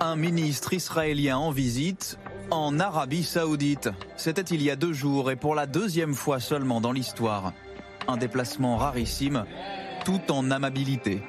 [0.00, 2.18] Un ministre israélien en visite
[2.50, 3.88] en Arabie saoudite.
[4.16, 7.54] C'était il y a deux jours et pour la deuxième fois seulement dans l'histoire.
[8.06, 9.44] Un déplacement rarissime,
[10.04, 11.22] tout en amabilité.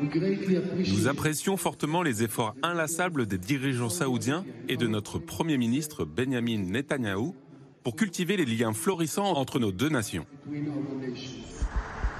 [0.00, 6.58] Nous apprécions fortement les efforts inlassables des dirigeants saoudiens et de notre Premier ministre Benjamin
[6.58, 7.34] Netanyahou
[7.82, 10.26] pour cultiver les liens florissants entre nos deux nations.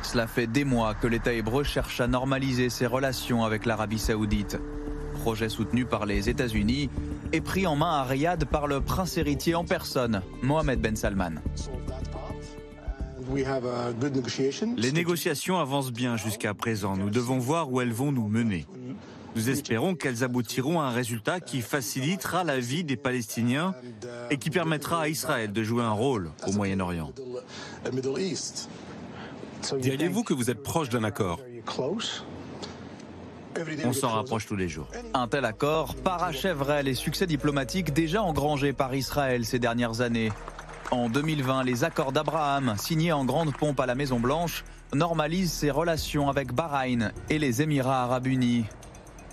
[0.02, 4.58] Cela fait des mois que l'État hébreu cherche à normaliser ses relations avec l'Arabie saoudite.
[5.20, 6.88] Projet soutenu par les États-Unis
[7.32, 11.34] et pris en main à Riyad par le prince héritier en personne, Mohamed Ben Salman.
[14.76, 16.96] Les négociations avancent bien jusqu'à présent.
[16.96, 18.66] Nous devons voir où elles vont nous mener.
[19.36, 23.74] Nous espérons qu'elles aboutiront à un résultat qui facilitera la vie des Palestiniens
[24.30, 27.12] et qui permettra à Israël de jouer un rôle au Moyen-Orient.
[29.78, 31.40] Diriez-vous que vous êtes proche d'un accord?
[33.84, 34.88] On s'en rapproche tous les jours.
[35.14, 40.30] Un tel accord parachèverait les succès diplomatiques déjà engrangés par Israël ces dernières années.
[40.90, 46.28] En 2020, les accords d'Abraham, signés en grande pompe à la Maison-Blanche, normalisent ses relations
[46.28, 48.64] avec Bahreïn et les Émirats arabes unis.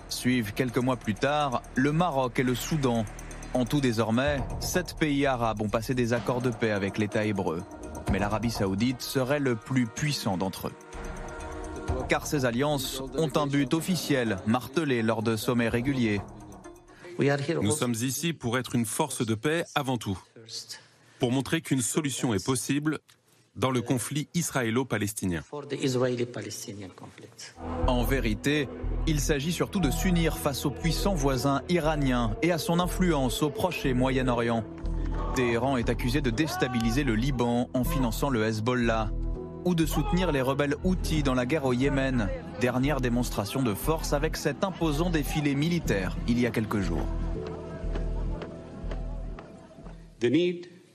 [0.08, 3.05] Suivent quelques mois plus tard le Maroc et le Soudan.
[3.55, 7.64] En tout désormais, sept pays arabes ont passé des accords de paix avec l'État hébreu.
[8.12, 10.74] Mais l'Arabie saoudite serait le plus puissant d'entre eux.
[12.08, 16.22] Car ces alliances ont un but officiel, martelé lors de sommets réguliers.
[17.20, 20.20] Nous sommes ici pour être une force de paix avant tout
[21.20, 22.99] pour montrer qu'une solution est possible
[23.55, 25.41] dans le conflit israélo-palestinien.
[27.88, 28.70] En vérité,
[29.07, 33.49] il s'agit surtout de s'unir face aux puissants voisins iraniens et à son influence au
[33.49, 34.63] Proche et Moyen-Orient.
[35.36, 39.11] Téhéran est accusé de déstabiliser le Liban en finançant le Hezbollah
[39.65, 42.30] ou de soutenir les rebelles houthis dans la guerre au Yémen.
[42.61, 47.05] Dernière démonstration de force avec cet imposant défilé militaire il y a quelques jours.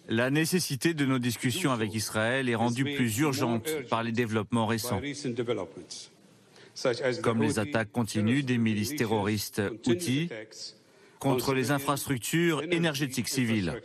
[0.09, 5.01] La nécessité de nos discussions avec Israël est rendue plus urgente par les développements récents,
[7.23, 10.29] comme les attaques continues des milices terroristes outils
[11.19, 13.81] contre les infrastructures énergétiques civiles,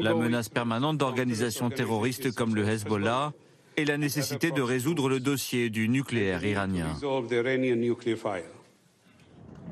[0.00, 3.32] la menace permanente d'organisations terroristes comme le Hezbollah
[3.76, 6.88] et la nécessité de résoudre le dossier du nucléaire iranien.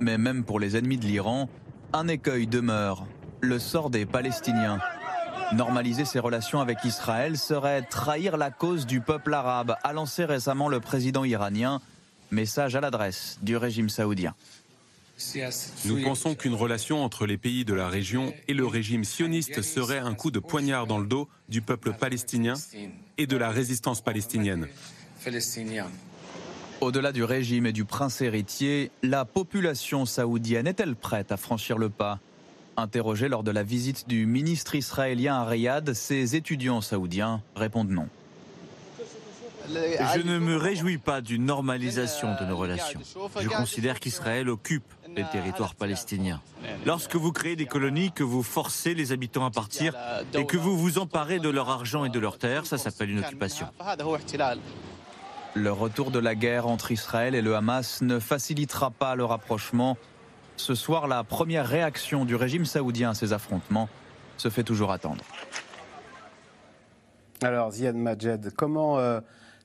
[0.00, 1.48] Mais même pour les ennemis de l'Iran,
[1.92, 3.06] un écueil demeure
[3.42, 4.78] le sort des Palestiniens.
[5.52, 10.68] Normaliser ses relations avec Israël serait trahir la cause du peuple arabe, a lancé récemment
[10.68, 11.82] le président iranien.
[12.30, 14.34] Message à l'adresse du régime saoudien.
[15.84, 19.98] Nous pensons qu'une relation entre les pays de la région et le régime sioniste serait
[19.98, 22.54] un coup de poignard dans le dos du peuple palestinien
[23.18, 24.68] et de la résistance palestinienne.
[26.80, 31.90] Au-delà du régime et du prince héritier, la population saoudienne est-elle prête à franchir le
[31.90, 32.18] pas?
[32.76, 38.08] Interrogé lors de la visite du ministre israélien à Riyad, ses étudiants saoudiens répondent non.
[39.68, 43.00] Je ne me réjouis pas d'une normalisation de nos relations.
[43.40, 46.40] Je considère qu'Israël occupe les territoires palestiniens.
[46.86, 49.94] Lorsque vous créez des colonies, que vous forcez les habitants à partir
[50.34, 53.20] et que vous vous emparez de leur argent et de leurs terres, ça s'appelle une
[53.20, 53.66] occupation.
[55.54, 59.98] Le retour de la guerre entre Israël et le Hamas ne facilitera pas le rapprochement
[60.56, 63.88] ce soir, la première réaction du régime saoudien à ces affrontements
[64.36, 65.24] se fait toujours attendre.
[67.42, 69.20] Alors, Ziad Majed, comment euh,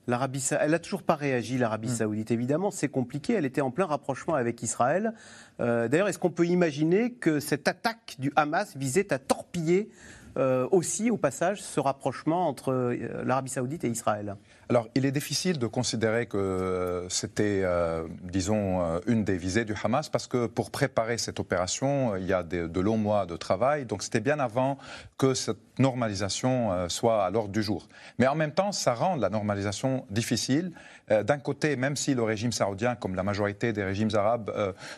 [0.08, 0.64] l'Arabie Saoudite.
[0.64, 1.94] Elle n'a toujours pas réagi, l'Arabie mm.
[1.94, 2.30] Saoudite.
[2.30, 3.34] Évidemment, c'est compliqué.
[3.34, 5.12] Elle était en plein rapprochement avec Israël.
[5.60, 9.90] Euh, d'ailleurs, est-ce qu'on peut imaginer que cette attaque du Hamas visait à torpiller
[10.38, 14.36] euh, aussi, au passage, ce rapprochement entre l'Arabie Saoudite et Israël
[14.70, 19.74] alors, il est difficile de considérer que c'était, euh, disons, euh, une des visées du
[19.82, 23.86] Hamas, parce que pour préparer cette opération, il y a de, longs mois de travail,
[23.86, 24.76] donc c'était bien avant
[25.16, 27.88] que cette normalisation euh, soit à l'ordre du jour.
[28.18, 30.72] Mais en même temps, ça rend la normalisation difficile.
[31.10, 34.52] D'un côté, même si le régime saoudien, comme la majorité des régimes arabes,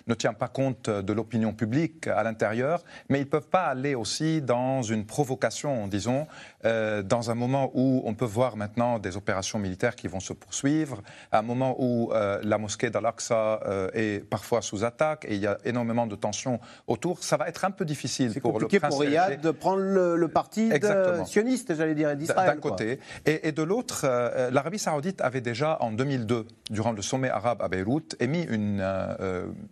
[0.06, 3.94] ne tient pas compte de l'opinion publique à l'intérieur, mais ils ne peuvent pas aller
[3.94, 6.26] aussi dans une provocation, disons,
[6.64, 11.02] dans un moment où on peut voir maintenant des opérations militaires qui vont se poursuivre,
[11.32, 15.40] à un moment où euh, la mosquée d'Al-Aqsa euh, est parfois sous attaque et il
[15.40, 18.90] y a énormément de tensions autour, ça va être un peu difficile pour le prince
[18.90, 20.70] pour Riyad de prendre le, parti
[21.26, 22.54] sioniste, j'allais dire, d'Israël.
[22.54, 23.00] D'un côté.
[23.26, 27.68] Et, de l'autre, euh, l'Arabie saoudite avait déjà, en 2002, durant le sommet arabe à
[27.68, 28.82] Beyrouth, émis une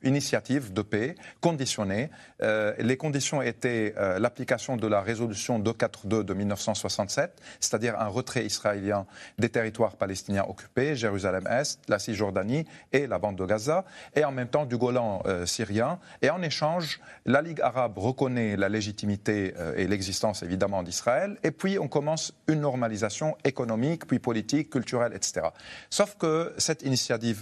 [0.02, 2.10] initiative de paix conditionnée.
[2.40, 9.06] les conditions étaient l'application de la résolution 242 de 1967, c'est-à-dire un retrait israélien
[9.38, 14.48] des territoires palestiniens occupés, Jérusalem-Est, la Cisjordanie et la bande de Gaza, et en même
[14.48, 15.98] temps du Golan euh, syrien.
[16.20, 21.50] Et en échange, la Ligue arabe reconnaît la légitimité euh, et l'existence évidemment d'Israël, et
[21.50, 25.48] puis on commence une normalisation économique, puis politique, culturelle, etc.
[25.90, 27.40] Sauf que cette initiative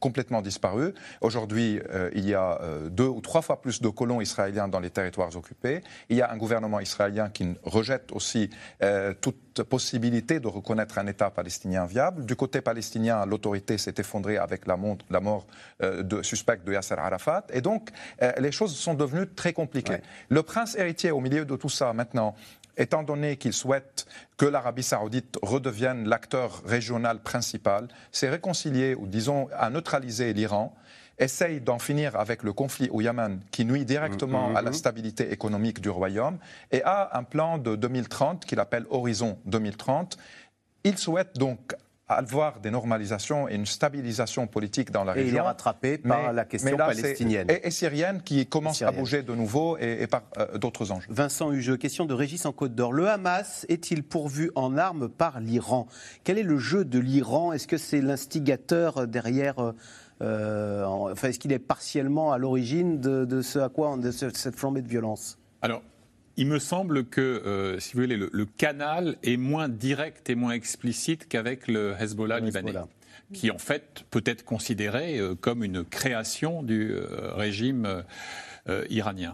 [0.00, 0.94] complètement disparu.
[1.20, 4.80] Aujourd'hui, euh, il y a euh, deux ou trois fois plus de colons israéliens dans
[4.80, 5.82] les territoires occupés.
[6.08, 8.50] Il y a un gouvernement israélien qui rejette aussi
[8.82, 12.24] euh, toute possibilité de reconnaître un État palestinien viable.
[12.24, 14.78] Du côté palestinien, l'autorité s'est effondrée avec la,
[15.10, 15.46] la mort
[15.80, 17.44] de, suspecte de Yasser Arafat.
[17.52, 17.90] Et donc,
[18.38, 19.98] les choses sont devenues très compliquées.
[20.28, 22.36] Le prince héritier, au milieu de tout ça, maintenant,
[22.78, 24.06] étant donné qu'il souhaite
[24.36, 30.74] que l'Arabie saoudite redevienne l'acteur régional principal, c'est réconcilier, ou disons, à neutraliser l'Iran,
[31.18, 34.74] essaye d'en finir avec le conflit au Yémen qui nuit directement à la mm-hmm.
[34.74, 36.38] stabilité économique du royaume
[36.70, 40.16] et a un plan de 2030 qu'il appelle Horizon 2030.
[40.84, 41.74] Il souhaite donc
[42.08, 45.28] avoir des normalisations et une stabilisation politique dans la région.
[45.28, 47.48] Et il est rattrapé par la question palestinienne.
[47.50, 51.06] Et, syrienne qui commence à bouger de nouveau et, par euh, d'autres enjeux.
[51.10, 52.92] Vincent Hugeux, question de Régis en Côte d'Or.
[52.92, 55.86] Le Hamas est-il pourvu en armes par l'Iran?
[56.24, 57.52] Quel est le jeu de l'Iran?
[57.52, 59.72] Est-ce que c'est l'instigateur derrière euh,
[60.20, 64.82] euh, enfin, est-ce qu'il est partiellement à l'origine de, ce à quoi de cette flambée
[64.82, 65.38] de violence?
[65.62, 65.82] Alors,
[66.38, 70.52] il me semble que, euh, si vous voulez, le, canal est moins direct et moins
[70.52, 72.74] explicite qu'avec le Hezbollah libanais.
[73.34, 78.04] qui en fait peut être considéré euh, comme une création du euh, régime
[78.90, 79.32] iranien.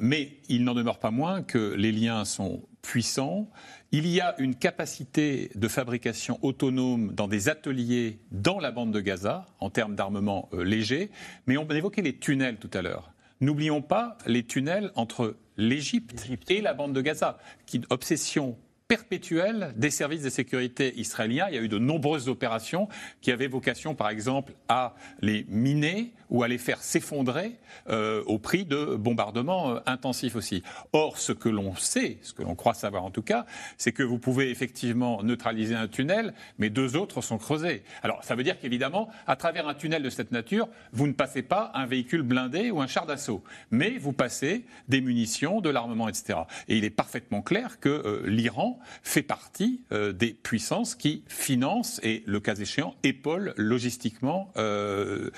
[0.00, 3.48] mais il n'en demeure pas moins que les liens sont puissants.
[3.90, 9.00] Il y a une capacité de fabrication autonome dans des ateliers dans la bande de
[9.00, 11.10] Gaza, en termes d'armement léger,
[11.46, 13.13] mais on évoquait les tunnels tout à l'heure.
[13.44, 16.14] N'oublions pas les tunnels entre l'Égypte
[16.48, 17.36] et la bande de Gaza,
[17.66, 18.56] qui obsession
[18.88, 21.48] perpétuelle des services de sécurité israéliens.
[21.50, 22.88] Il y a eu de nombreuses opérations
[23.20, 27.52] qui avaient vocation, par exemple, à les miner ou à faire s'effondrer
[27.88, 30.64] euh, au prix de bombardements euh, intensifs aussi.
[30.92, 33.46] Or, ce que l'on sait, ce que l'on croit savoir en tout cas,
[33.78, 37.84] c'est que vous pouvez effectivement neutraliser un tunnel, mais deux autres sont creusés.
[38.02, 41.42] Alors, ça veut dire qu'évidemment, à travers un tunnel de cette nature, vous ne passez
[41.42, 46.08] pas un véhicule blindé ou un char d'assaut, mais vous passez des munitions, de l'armement,
[46.08, 46.40] etc.
[46.66, 52.24] Et il est parfaitement clair que euh, l'Iran fait partie des puissances qui financent et,
[52.26, 55.30] le cas échéant, épaulent logistiquement le,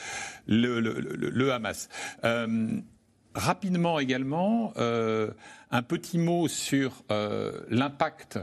[1.50, 1.88] Hamas.
[2.24, 2.80] Euh,
[3.34, 7.04] rapidement également, un petit mot sur
[7.68, 8.38] l'impact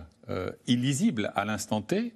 [0.68, 2.14] illisible à l'instant T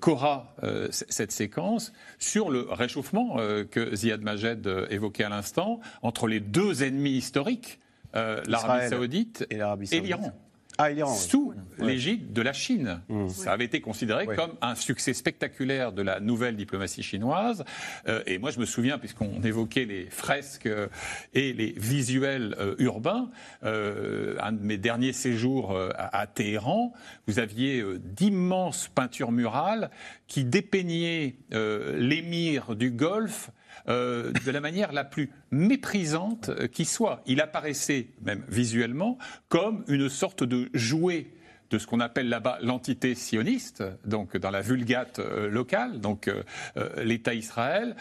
[0.00, 0.56] qu'aura
[0.90, 3.36] cette séquence sur le réchauffement
[3.70, 7.78] que Ziad Majed évoquait à l'instant entre les deux ennemis historiques,
[8.14, 10.32] l'Arabie saoudite et l'Iran.
[10.78, 13.00] Ah, sous l'égide de la Chine.
[13.08, 13.28] Mmh.
[13.28, 17.64] Ça avait été considéré comme un succès spectaculaire de la nouvelle diplomatie chinoise.
[18.08, 20.88] Euh, et moi, je me souviens, puisqu'on évoquait les fresques euh,
[21.32, 23.30] et les visuels euh, urbains,
[23.62, 26.92] un de mes derniers séjours à, Téhéran,
[27.26, 29.90] vous aviez d'immenses peintures murales
[30.26, 33.50] qui dépeignaient l'émir du Golfe
[33.88, 37.22] euh, de la manière la plus méprisante qui soit.
[37.26, 39.18] Il apparaissait, même visuellement,
[39.48, 41.28] comme une sorte de jouet
[41.70, 46.42] de ce qu'on appelle là-bas l'entité sioniste, donc dans la vulgate euh, locale, donc euh,
[47.02, 47.96] l'État Israël,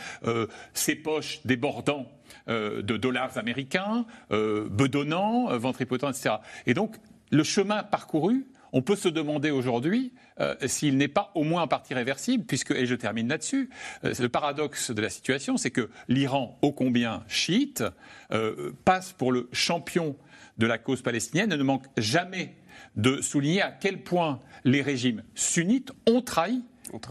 [0.73, 2.11] ses poches débordant
[2.47, 6.35] de dollars américains, bedonnant, ventripotent, etc.
[6.65, 6.95] Et donc,
[7.31, 11.67] le chemin parcouru on peut se demander aujourd'hui euh, s'il n'est pas au moins en
[11.67, 13.69] partie réversible, puisque, et je termine là-dessus,
[14.03, 17.83] euh, le paradoxe de la situation, c'est que l'Iran, ô combien chiite,
[18.31, 20.15] euh, passe pour le champion
[20.57, 22.55] de la cause palestinienne et ne manque jamais
[22.95, 26.63] de souligner à quel point les régimes sunnites ont trahi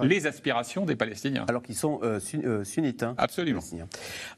[0.02, 1.44] les aspirations des Palestiniens.
[1.48, 3.02] Alors qu'ils sont euh, euh, sunnites.
[3.02, 3.60] Hein, Absolument.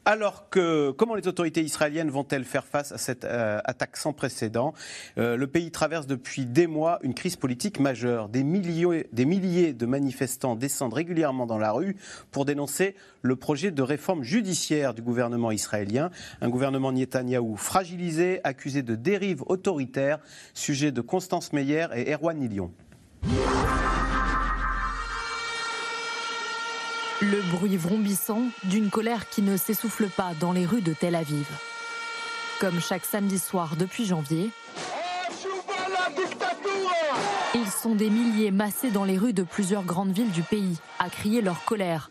[0.04, 4.74] Alors que comment les autorités israéliennes vont-elles faire face à cette euh, attaque sans précédent?
[5.16, 8.28] Le pays traverse depuis des mois une crise politique majeure.
[8.28, 11.96] Des milliers, des milliers de manifestants descendent régulièrement dans la rue
[12.30, 16.10] pour dénoncer le projet de réforme judiciaire du gouvernement israélien.
[16.40, 20.18] Un gouvernement Netanyahou fragilisé, accusé de dérive autoritaire.
[20.52, 22.72] Sujet de Constance Meyer et Erwan Nilion.
[27.20, 31.46] Le bruit vrombissant d'une colère qui ne s'essouffle pas dans les rues de Tel Aviv.
[32.60, 34.50] Comme chaque samedi soir depuis janvier,
[37.54, 41.08] ils sont des milliers massés dans les rues de plusieurs grandes villes du pays à
[41.08, 42.10] crier leur colère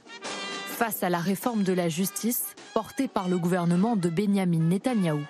[0.77, 5.21] face à la réforme de la justice portée par le gouvernement de Benjamin Netanyahou.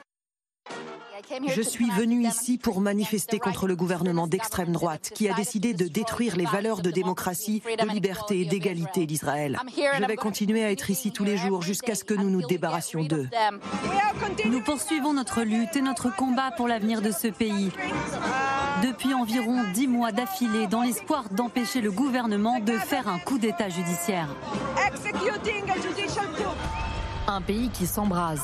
[1.48, 5.88] Je suis venu ici pour manifester contre le gouvernement d'extrême droite qui a décidé de
[5.88, 9.60] détruire les valeurs de démocratie, de liberté et d'égalité d'Israël.
[9.76, 13.04] Je vais continuer à être ici tous les jours jusqu'à ce que nous nous débarrassions
[13.04, 13.30] d'eux.
[14.46, 17.72] Nous poursuivons notre lutte et notre combat pour l'avenir de ce pays.
[18.84, 23.70] Depuis environ dix mois d'affilée, dans l'espoir d'empêcher le gouvernement de faire un coup d'État
[23.70, 24.28] judiciaire.
[27.28, 28.42] Un pays qui s'embrase.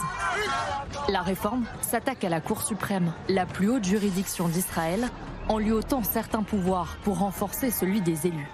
[1.09, 5.09] La réforme s'attaque à la Cour suprême, la plus haute juridiction d'Israël,
[5.49, 8.47] en lui ôtant certains pouvoirs pour renforcer celui des élus.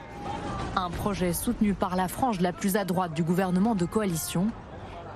[0.76, 4.47] Un projet soutenu par la frange la plus à droite du gouvernement de coalition,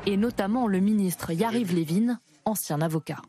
[0.06, 3.22] et notamment le ministre Yariv Levin, ancien avocat.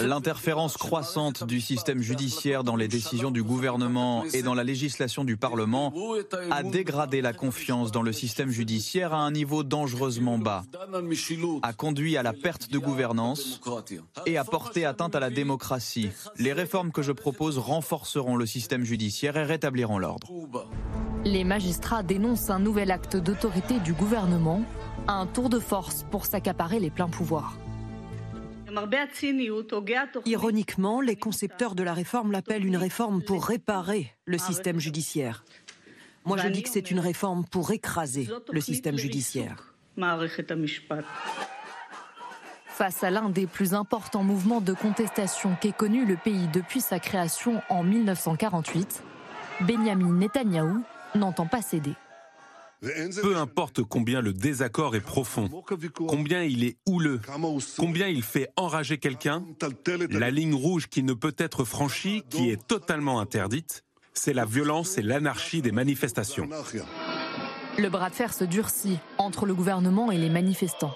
[0.00, 5.36] L'interférence croissante du système judiciaire dans les décisions du gouvernement et dans la législation du
[5.36, 5.92] Parlement
[6.50, 10.64] a dégradé la confiance dans le système judiciaire à un niveau dangereusement bas,
[11.62, 13.60] a conduit à la perte de gouvernance
[14.24, 16.10] et a porté atteinte à la démocratie.
[16.38, 20.28] Les réformes que je propose renforceront le système judiciaire et rétabliront l'ordre.
[21.24, 24.62] Les magistrats dénoncent un nouvel acte d'autorité du gouvernement,
[25.08, 27.56] un tour de force pour s'accaparer les pleins pouvoirs.
[30.26, 35.44] Ironiquement, les concepteurs de la réforme l'appellent une réforme pour réparer le système judiciaire.
[36.24, 39.74] Moi, je dis que c'est une réforme pour écraser le système judiciaire.
[42.66, 46.98] Face à l'un des plus importants mouvements de contestation qu'ait connu le pays depuis sa
[46.98, 49.02] création en 1948,
[49.60, 50.82] Benjamin Netanyahou
[51.14, 51.94] n'entend pas céder.
[53.22, 55.48] Peu importe combien le désaccord est profond,
[56.06, 57.20] combien il est houleux,
[57.78, 59.44] combien il fait enrager quelqu'un,
[60.10, 64.98] la ligne rouge qui ne peut être franchie, qui est totalement interdite, c'est la violence
[64.98, 66.48] et l'anarchie des manifestations.
[67.76, 70.94] Le bras de fer se durcit entre le gouvernement et les manifestants.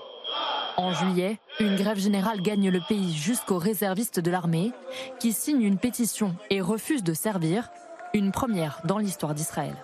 [0.77, 4.71] En juillet, une grève générale gagne le pays jusqu'aux réservistes de l'armée,
[5.19, 7.71] qui signent une pétition et refusent de servir,
[8.15, 9.75] une première dans l'histoire d'Israël.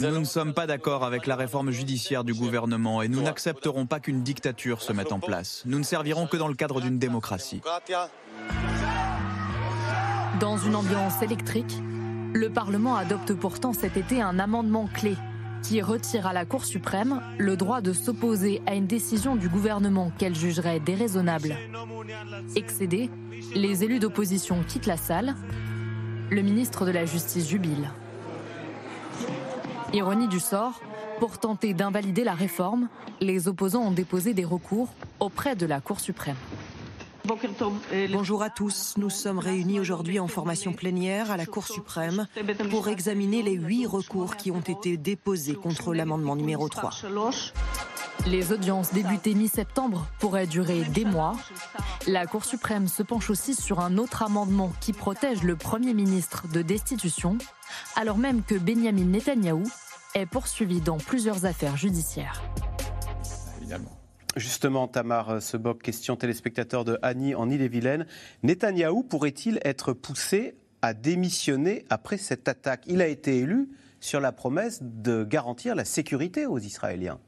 [0.00, 4.00] Nous ne sommes pas d'accord avec la réforme judiciaire du gouvernement et nous n'accepterons pas
[4.00, 5.62] qu'une dictature se mette en place.
[5.66, 7.60] Nous ne servirons que dans le cadre d'une démocratie.
[10.40, 11.76] Dans une ambiance électrique,
[12.32, 15.16] le Parlement adopte pourtant cet été un amendement clé
[15.62, 20.12] qui retire à la Cour suprême le droit de s'opposer à une décision du gouvernement
[20.16, 21.54] qu'elle jugerait déraisonnable.
[22.56, 23.10] Excédés,
[23.54, 25.34] les élus d'opposition quittent la salle.
[26.30, 27.90] Le ministre de la Justice jubile.
[29.92, 30.80] Ironie du sort,
[31.18, 32.88] pour tenter d'invalider la réforme,
[33.20, 34.88] les opposants ont déposé des recours
[35.18, 36.36] auprès de la Cour suprême.
[38.12, 38.94] Bonjour à tous.
[38.96, 42.26] Nous sommes réunis aujourd'hui en formation plénière à la Cour suprême
[42.70, 46.90] pour examiner les huit recours qui ont été déposés contre l'amendement numéro 3.
[48.26, 51.36] Les audiences débutées mi-septembre pourraient durer des mois.
[52.06, 56.46] La Cour suprême se penche aussi sur un autre amendement qui protège le Premier ministre
[56.48, 57.38] de destitution,
[57.96, 59.64] alors même que Benjamin Netanyahou
[60.14, 62.42] est poursuivi dans plusieurs affaires judiciaires.
[64.36, 68.06] Justement, Tamar Sebok, question téléspectateur de Annie en Ille-et-Vilaine.
[68.42, 72.84] Netanyahou pourrait-il être poussé à démissionner après cette attaque?
[72.86, 77.18] Il a été élu sur la promesse de garantir la sécurité aux Israéliens.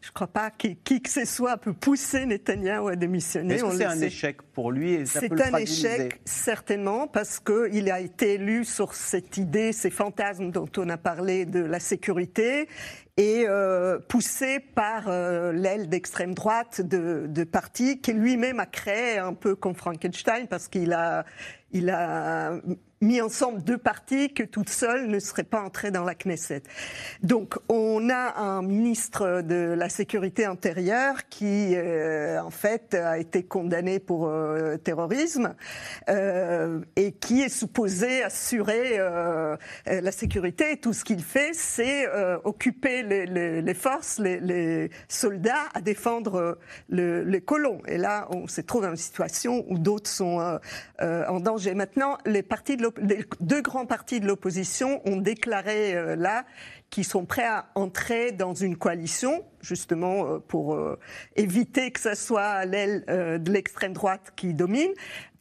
[0.00, 3.54] Je ne crois pas que qui que ce soit peut pousser Netanyahou à démissionner.
[3.54, 8.34] Est-ce que c'est un échec pour lui C'est un échec, certainement, parce qu'il a été
[8.34, 12.68] élu sur cette idée, ces fantasmes dont on a parlé de la sécurité,
[13.16, 19.18] et euh, poussé par euh, l'aile d'extrême droite de, de parti qui lui-même a créé
[19.18, 21.24] un peu comme Frankenstein, parce qu'il a,
[21.72, 22.60] il a
[23.00, 26.62] mis ensemble deux partis que toute seule ne serait pas entrée dans la Knesset.
[27.22, 33.42] Donc on a un ministre de la sécurité intérieure qui euh, en fait a été
[33.42, 35.54] condamné pour euh, terrorisme
[36.08, 38.98] euh, et qui est supposé assurer
[39.86, 40.72] la sécurité.
[40.72, 42.06] Et tout ce qu'il fait, c'est
[42.44, 47.80] occuper les, forces, les, soldats à défendre le, les colons.
[47.86, 50.58] Et là, on se trouve dans une situation où d'autres sont
[51.00, 51.74] en danger.
[51.74, 52.85] Maintenant, les partis de
[53.40, 56.44] deux grands partis de l'opposition ont déclaré euh, là
[56.90, 60.98] qu'ils sont prêts à entrer dans une coalition, justement euh, pour euh,
[61.36, 64.90] éviter que ce soit l'aile de l'extrême droite qui domine.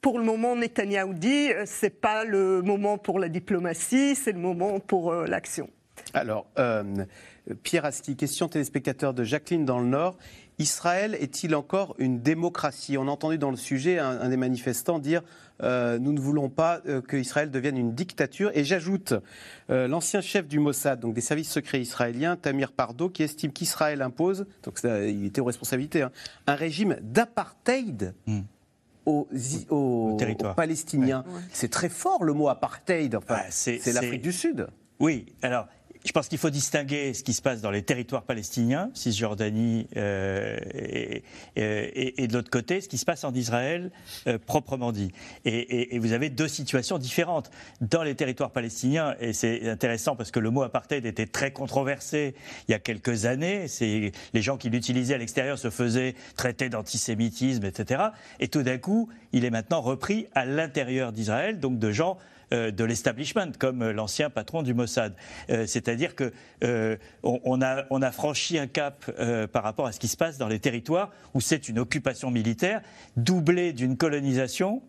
[0.01, 4.79] Pour le moment, Netanyahou dit c'est pas le moment pour la diplomatie, c'est le moment
[4.79, 5.69] pour l'action.
[6.13, 6.45] Alors,
[7.63, 10.17] Pierre Asti, question téléspectateur de Jacqueline dans le Nord.
[10.57, 12.97] Israël est-il encore une démocratie?
[12.97, 15.21] On a entendu dans le sujet un, un des manifestants dire
[15.63, 18.51] euh, nous ne voulons pas euh, qu'Israël devienne une dictature.
[18.53, 19.13] Et j'ajoute
[19.69, 24.01] euh, l'ancien chef du Mossad, donc des services secrets israéliens, Tamir Pardo, qui estime qu'Israël
[24.01, 26.11] impose, donc ça, il était aux responsabilités, hein,
[26.47, 28.13] un régime d'apartheid.
[28.27, 28.41] Hmm.
[29.05, 29.27] Aux,
[29.69, 31.23] aux, aux, Palestiniens.
[31.27, 31.41] Ouais.
[31.53, 33.13] C'est très fort le mot apartheid.
[33.13, 34.65] Enfin, c'est- l'Afrique du Sud.
[34.99, 35.67] Oui, alors
[36.05, 40.57] je pense qu'il faut distinguer ce qui se passe dans les territoires palestiniens, Cisjordanie, euh,
[40.75, 41.23] et,
[42.23, 43.91] et- de l'autre côté, ce qui se passe en Israël,
[44.27, 45.11] euh, proprement dit.
[45.45, 47.49] Et, et- vous avez deux situations différentes.
[47.81, 52.35] Dans les territoires palestiniens, et c'est intéressant parce que le mot apartheid était très controversé
[52.67, 57.65] il y a quelques années, les gens qui l'utilisaient à l'extérieur se faisaient traiter d'antisémitisme,
[57.65, 58.03] etc.
[58.39, 62.17] Et tout d'un coup, il est maintenant repris à l'intérieur d'Israël, donc de gens
[62.51, 65.15] de l'establishment, comme euh, l'ancien patron du Mossad.
[65.49, 66.31] Euh, C'est-à-dire que
[66.63, 70.37] euh, on, a, a franchi un cap euh, par rapport à ce qui se passe
[70.37, 72.81] dans les territoires où c'est une occupation militaire
[73.17, 74.81] doublée d'une colonisation.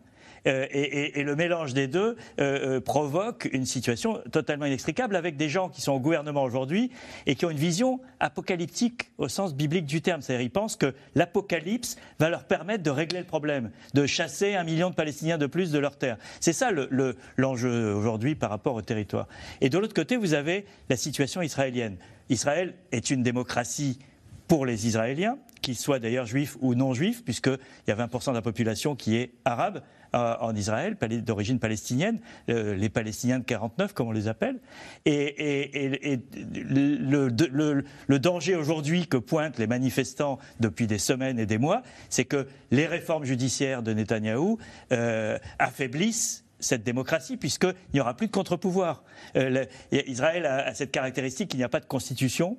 [0.47, 5.49] Euh, et, le mélange des deux euh, euh, provoque une situation totalement inextricable avec des
[5.49, 6.91] gens qui sont au gouvernement aujourd'hui
[7.27, 10.23] et qui ont une vision apocalyptique au sens biblique du terme.
[10.23, 14.65] C'est-à-dire ils pensent que l'apocalypse va leur permettre de régler le problème, de chasser un
[14.65, 16.17] million de Palestiniens de plus de leur terre.
[16.41, 19.27] C'est ça le- le- l'enjeu aujourd'hui par rapport au territoire.
[19.61, 21.97] Et de l'autre côté, vous avez la situation israélienne.
[22.29, 23.99] Israël est une démocratie
[24.49, 28.37] pour les Israéliens, qu'ils soient d'ailleurs juifs ou non juifs, puisqu'il y a 20% de
[28.37, 29.83] la population qui est arabe
[30.13, 34.59] en Israël, d'origine palestinienne, euh, les Palestiniens de 49, comme on les appelle.
[35.05, 36.21] Et,
[36.55, 42.47] le, danger aujourd'hui que pointent les manifestants depuis des semaines et des mois, c'est que
[42.71, 44.59] les réformes judiciaires de Netanyahou
[44.93, 49.05] euh, affaiblissent cette démocratie, puisqu'il n'y aura plus de contre-pouvoir.
[49.37, 52.57] Euh, Israël a, a cette caractéristique qu'il n'y a pas de constitution.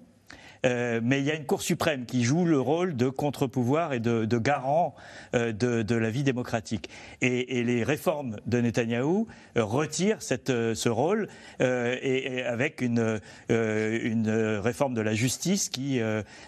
[0.68, 3.99] Euh, mais il y a une Cour suprême qui joue le rôle de contre-pouvoir et
[3.99, 4.95] de, garant
[5.34, 6.89] euh, de, la vie démocratique.
[7.22, 11.28] Et, les réformes de Netanyahou euh, retirent ce rôle
[11.59, 15.99] et, avec une, une réforme de la justice qui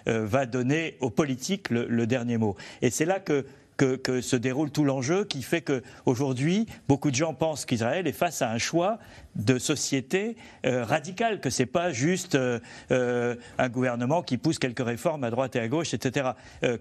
[0.06, 2.56] va donner aux politiques le dernier mot.
[2.82, 3.46] Et c'est là que
[3.80, 8.42] que, se déroule tout l'enjeu qui fait qu'aujourd'hui, beaucoup de gens pensent qu'Israël est face
[8.42, 9.00] à un choix
[9.36, 12.60] de société euh, radical, que c'est pas juste euh,
[12.92, 16.32] euh, un gouvernement qui pousse quelques réformes à droite et à gauche, etc.,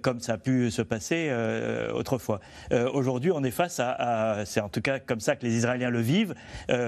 [0.02, 1.32] comme ça a pu se passer
[1.94, 2.40] autrefois.
[2.92, 6.00] Aujourd'hui, on est face à, c'est en tout cas comme ça que les Israéliens le
[6.00, 6.34] vivent,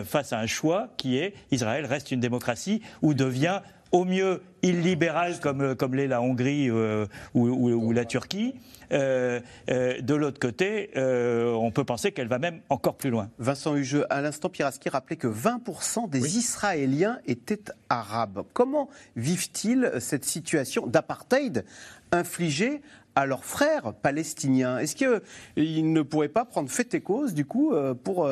[0.05, 3.61] face à un choix qui est Israël reste une démocratie ou devient
[3.93, 8.55] au mieux illibéral comme, comme l'est la Hongrie ou, ou, la Turquie,
[8.93, 13.31] euh, euh, de l'autre côté, euh, on peut penser qu'elle va même encore plus loin.
[13.39, 18.45] Vincent Hugeux, à l'instant, Pieraski rappelait que 20% des Israéliens étaient arabes.
[18.53, 21.65] Comment vivent-ils cette situation d'apartheid
[22.13, 22.83] infligée
[23.15, 27.73] à leurs frères palestiniens Est-ce qu'ils ne pourraient pas prendre fait et cause, du coup,
[28.05, 28.29] pour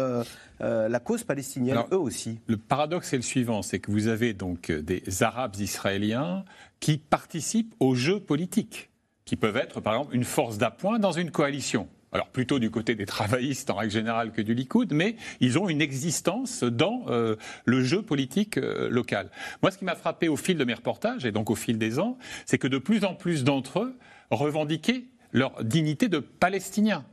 [0.61, 2.39] la cause palestinienne, eux aussi?
[2.47, 6.45] Le paradoxe est le suivant, c'est que vous avez donc des Arabes israéliens
[6.81, 8.91] qui participent au jeu politique
[9.29, 11.87] qui peuvent être, par exemple, une force d'appoint dans une coalition.
[12.13, 15.69] Alors plutôt du côté des travaillistes en règle générale que du Likoud, mais ils ont
[15.69, 19.31] une existence dans euh, le jeu politique euh, local.
[19.63, 21.99] Moi, ce qui m'a frappé au fil de mes reportages et donc au fil des
[21.99, 22.17] ans,
[22.47, 23.99] c'est que de plus en plus d'entre eux
[24.31, 27.05] revendiquaient leur dignité de Palestiniens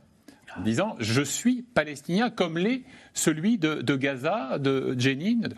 [0.56, 2.82] en disant je suis palestinien comme l'est
[3.14, 5.48] celui de, Gaza, de Jenin.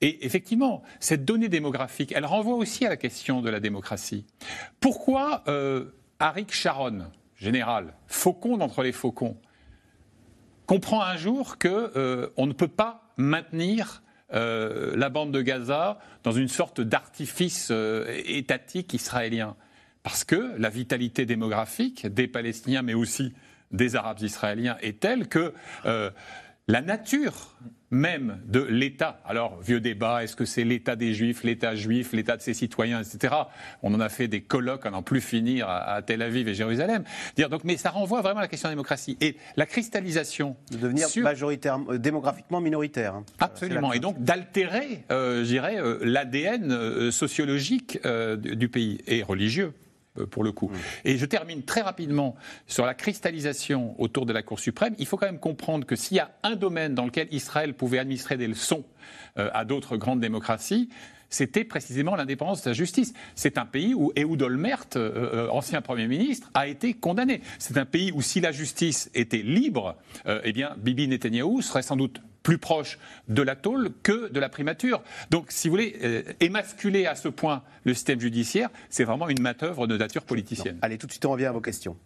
[0.00, 4.26] Et effectivement, cette donnée démographique, elle renvoie aussi à la question de la démocratie.
[4.80, 5.86] Pourquoi euh,
[6.18, 9.36] Arik Sharon, général, faucon d'entre les faucons,
[10.66, 14.02] comprend un jour qu'on euh, ne peut pas maintenir
[14.32, 17.72] euh, la bande de Gaza dans une sorte d'artifice
[18.26, 19.56] étatique israélien?
[20.04, 23.34] Parce que la vitalité démographique des Palestiniens, mais aussi
[23.72, 25.52] des Arabes israéliens, est telle que
[26.68, 27.56] la nature
[27.90, 29.20] même de l'État.
[29.24, 33.00] Alors, vieux débat, est-ce que c'est l'État des Juifs, l'État juif, l'État de ses citoyens,
[33.00, 33.34] etc.
[33.82, 37.04] On en a fait des colloques à n'en plus finir à, Tel Aviv et Jérusalem.
[37.36, 39.16] Dire, donc, mais ça renvoie vraiment à la question de la démocratie.
[39.20, 40.56] Et la cristallisation.
[40.72, 43.14] De devenir majoritaire, euh, démographiquement minoritaire.
[43.14, 43.24] Hein.
[43.38, 43.92] Absolument.
[43.92, 48.00] Et donc d'altérer, euh, je dirais, euh, l'ADN sociologique
[48.42, 49.72] du pays et religieux.
[50.18, 50.68] Euh, pour le coup.
[50.68, 50.76] Mmh.
[51.06, 52.36] Et je termine très rapidement
[52.68, 54.94] sur la cristallisation autour de la Cour suprême.
[54.98, 57.98] Il faut quand même comprendre que s'il y a un domaine dans lequel Israël pouvait
[57.98, 58.84] administrer des leçons
[59.38, 60.88] euh, à d'autres grandes démocraties,
[61.30, 63.12] c'était précisément l'indépendance de la justice.
[63.34, 67.40] C'est un pays où Ehud Olmert, euh, ancien Premier ministre, a été condamné.
[67.58, 69.96] C'est un pays où si la justice était libre,
[70.26, 74.48] eh bien Bibi Netanyahou serait sans doute plus proche de la tôle que de la
[74.48, 75.02] primature.
[75.30, 79.40] Donc, si vous voulez, euh, émasculer à ce point le système judiciaire, c'est vraiment une
[79.40, 80.78] manœuvre de nature politicienne.
[80.82, 81.96] Allez, tout de suite, on revient à vos questions.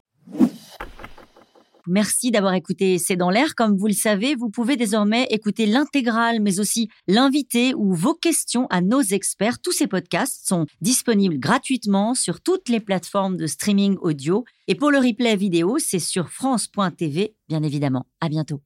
[1.91, 3.55] Merci d'avoir écouté C'est dans l'air.
[3.55, 8.66] Comme vous le savez, vous pouvez désormais écouter l'intégrale, mais aussi l'invité ou vos questions
[8.68, 9.59] à nos experts.
[9.59, 14.45] Tous ces podcasts sont disponibles gratuitement sur toutes les plateformes de streaming audio.
[14.66, 18.05] Et pour le replay vidéo, c'est sur France.tv, bien évidemment.
[18.20, 18.61] À bientôt.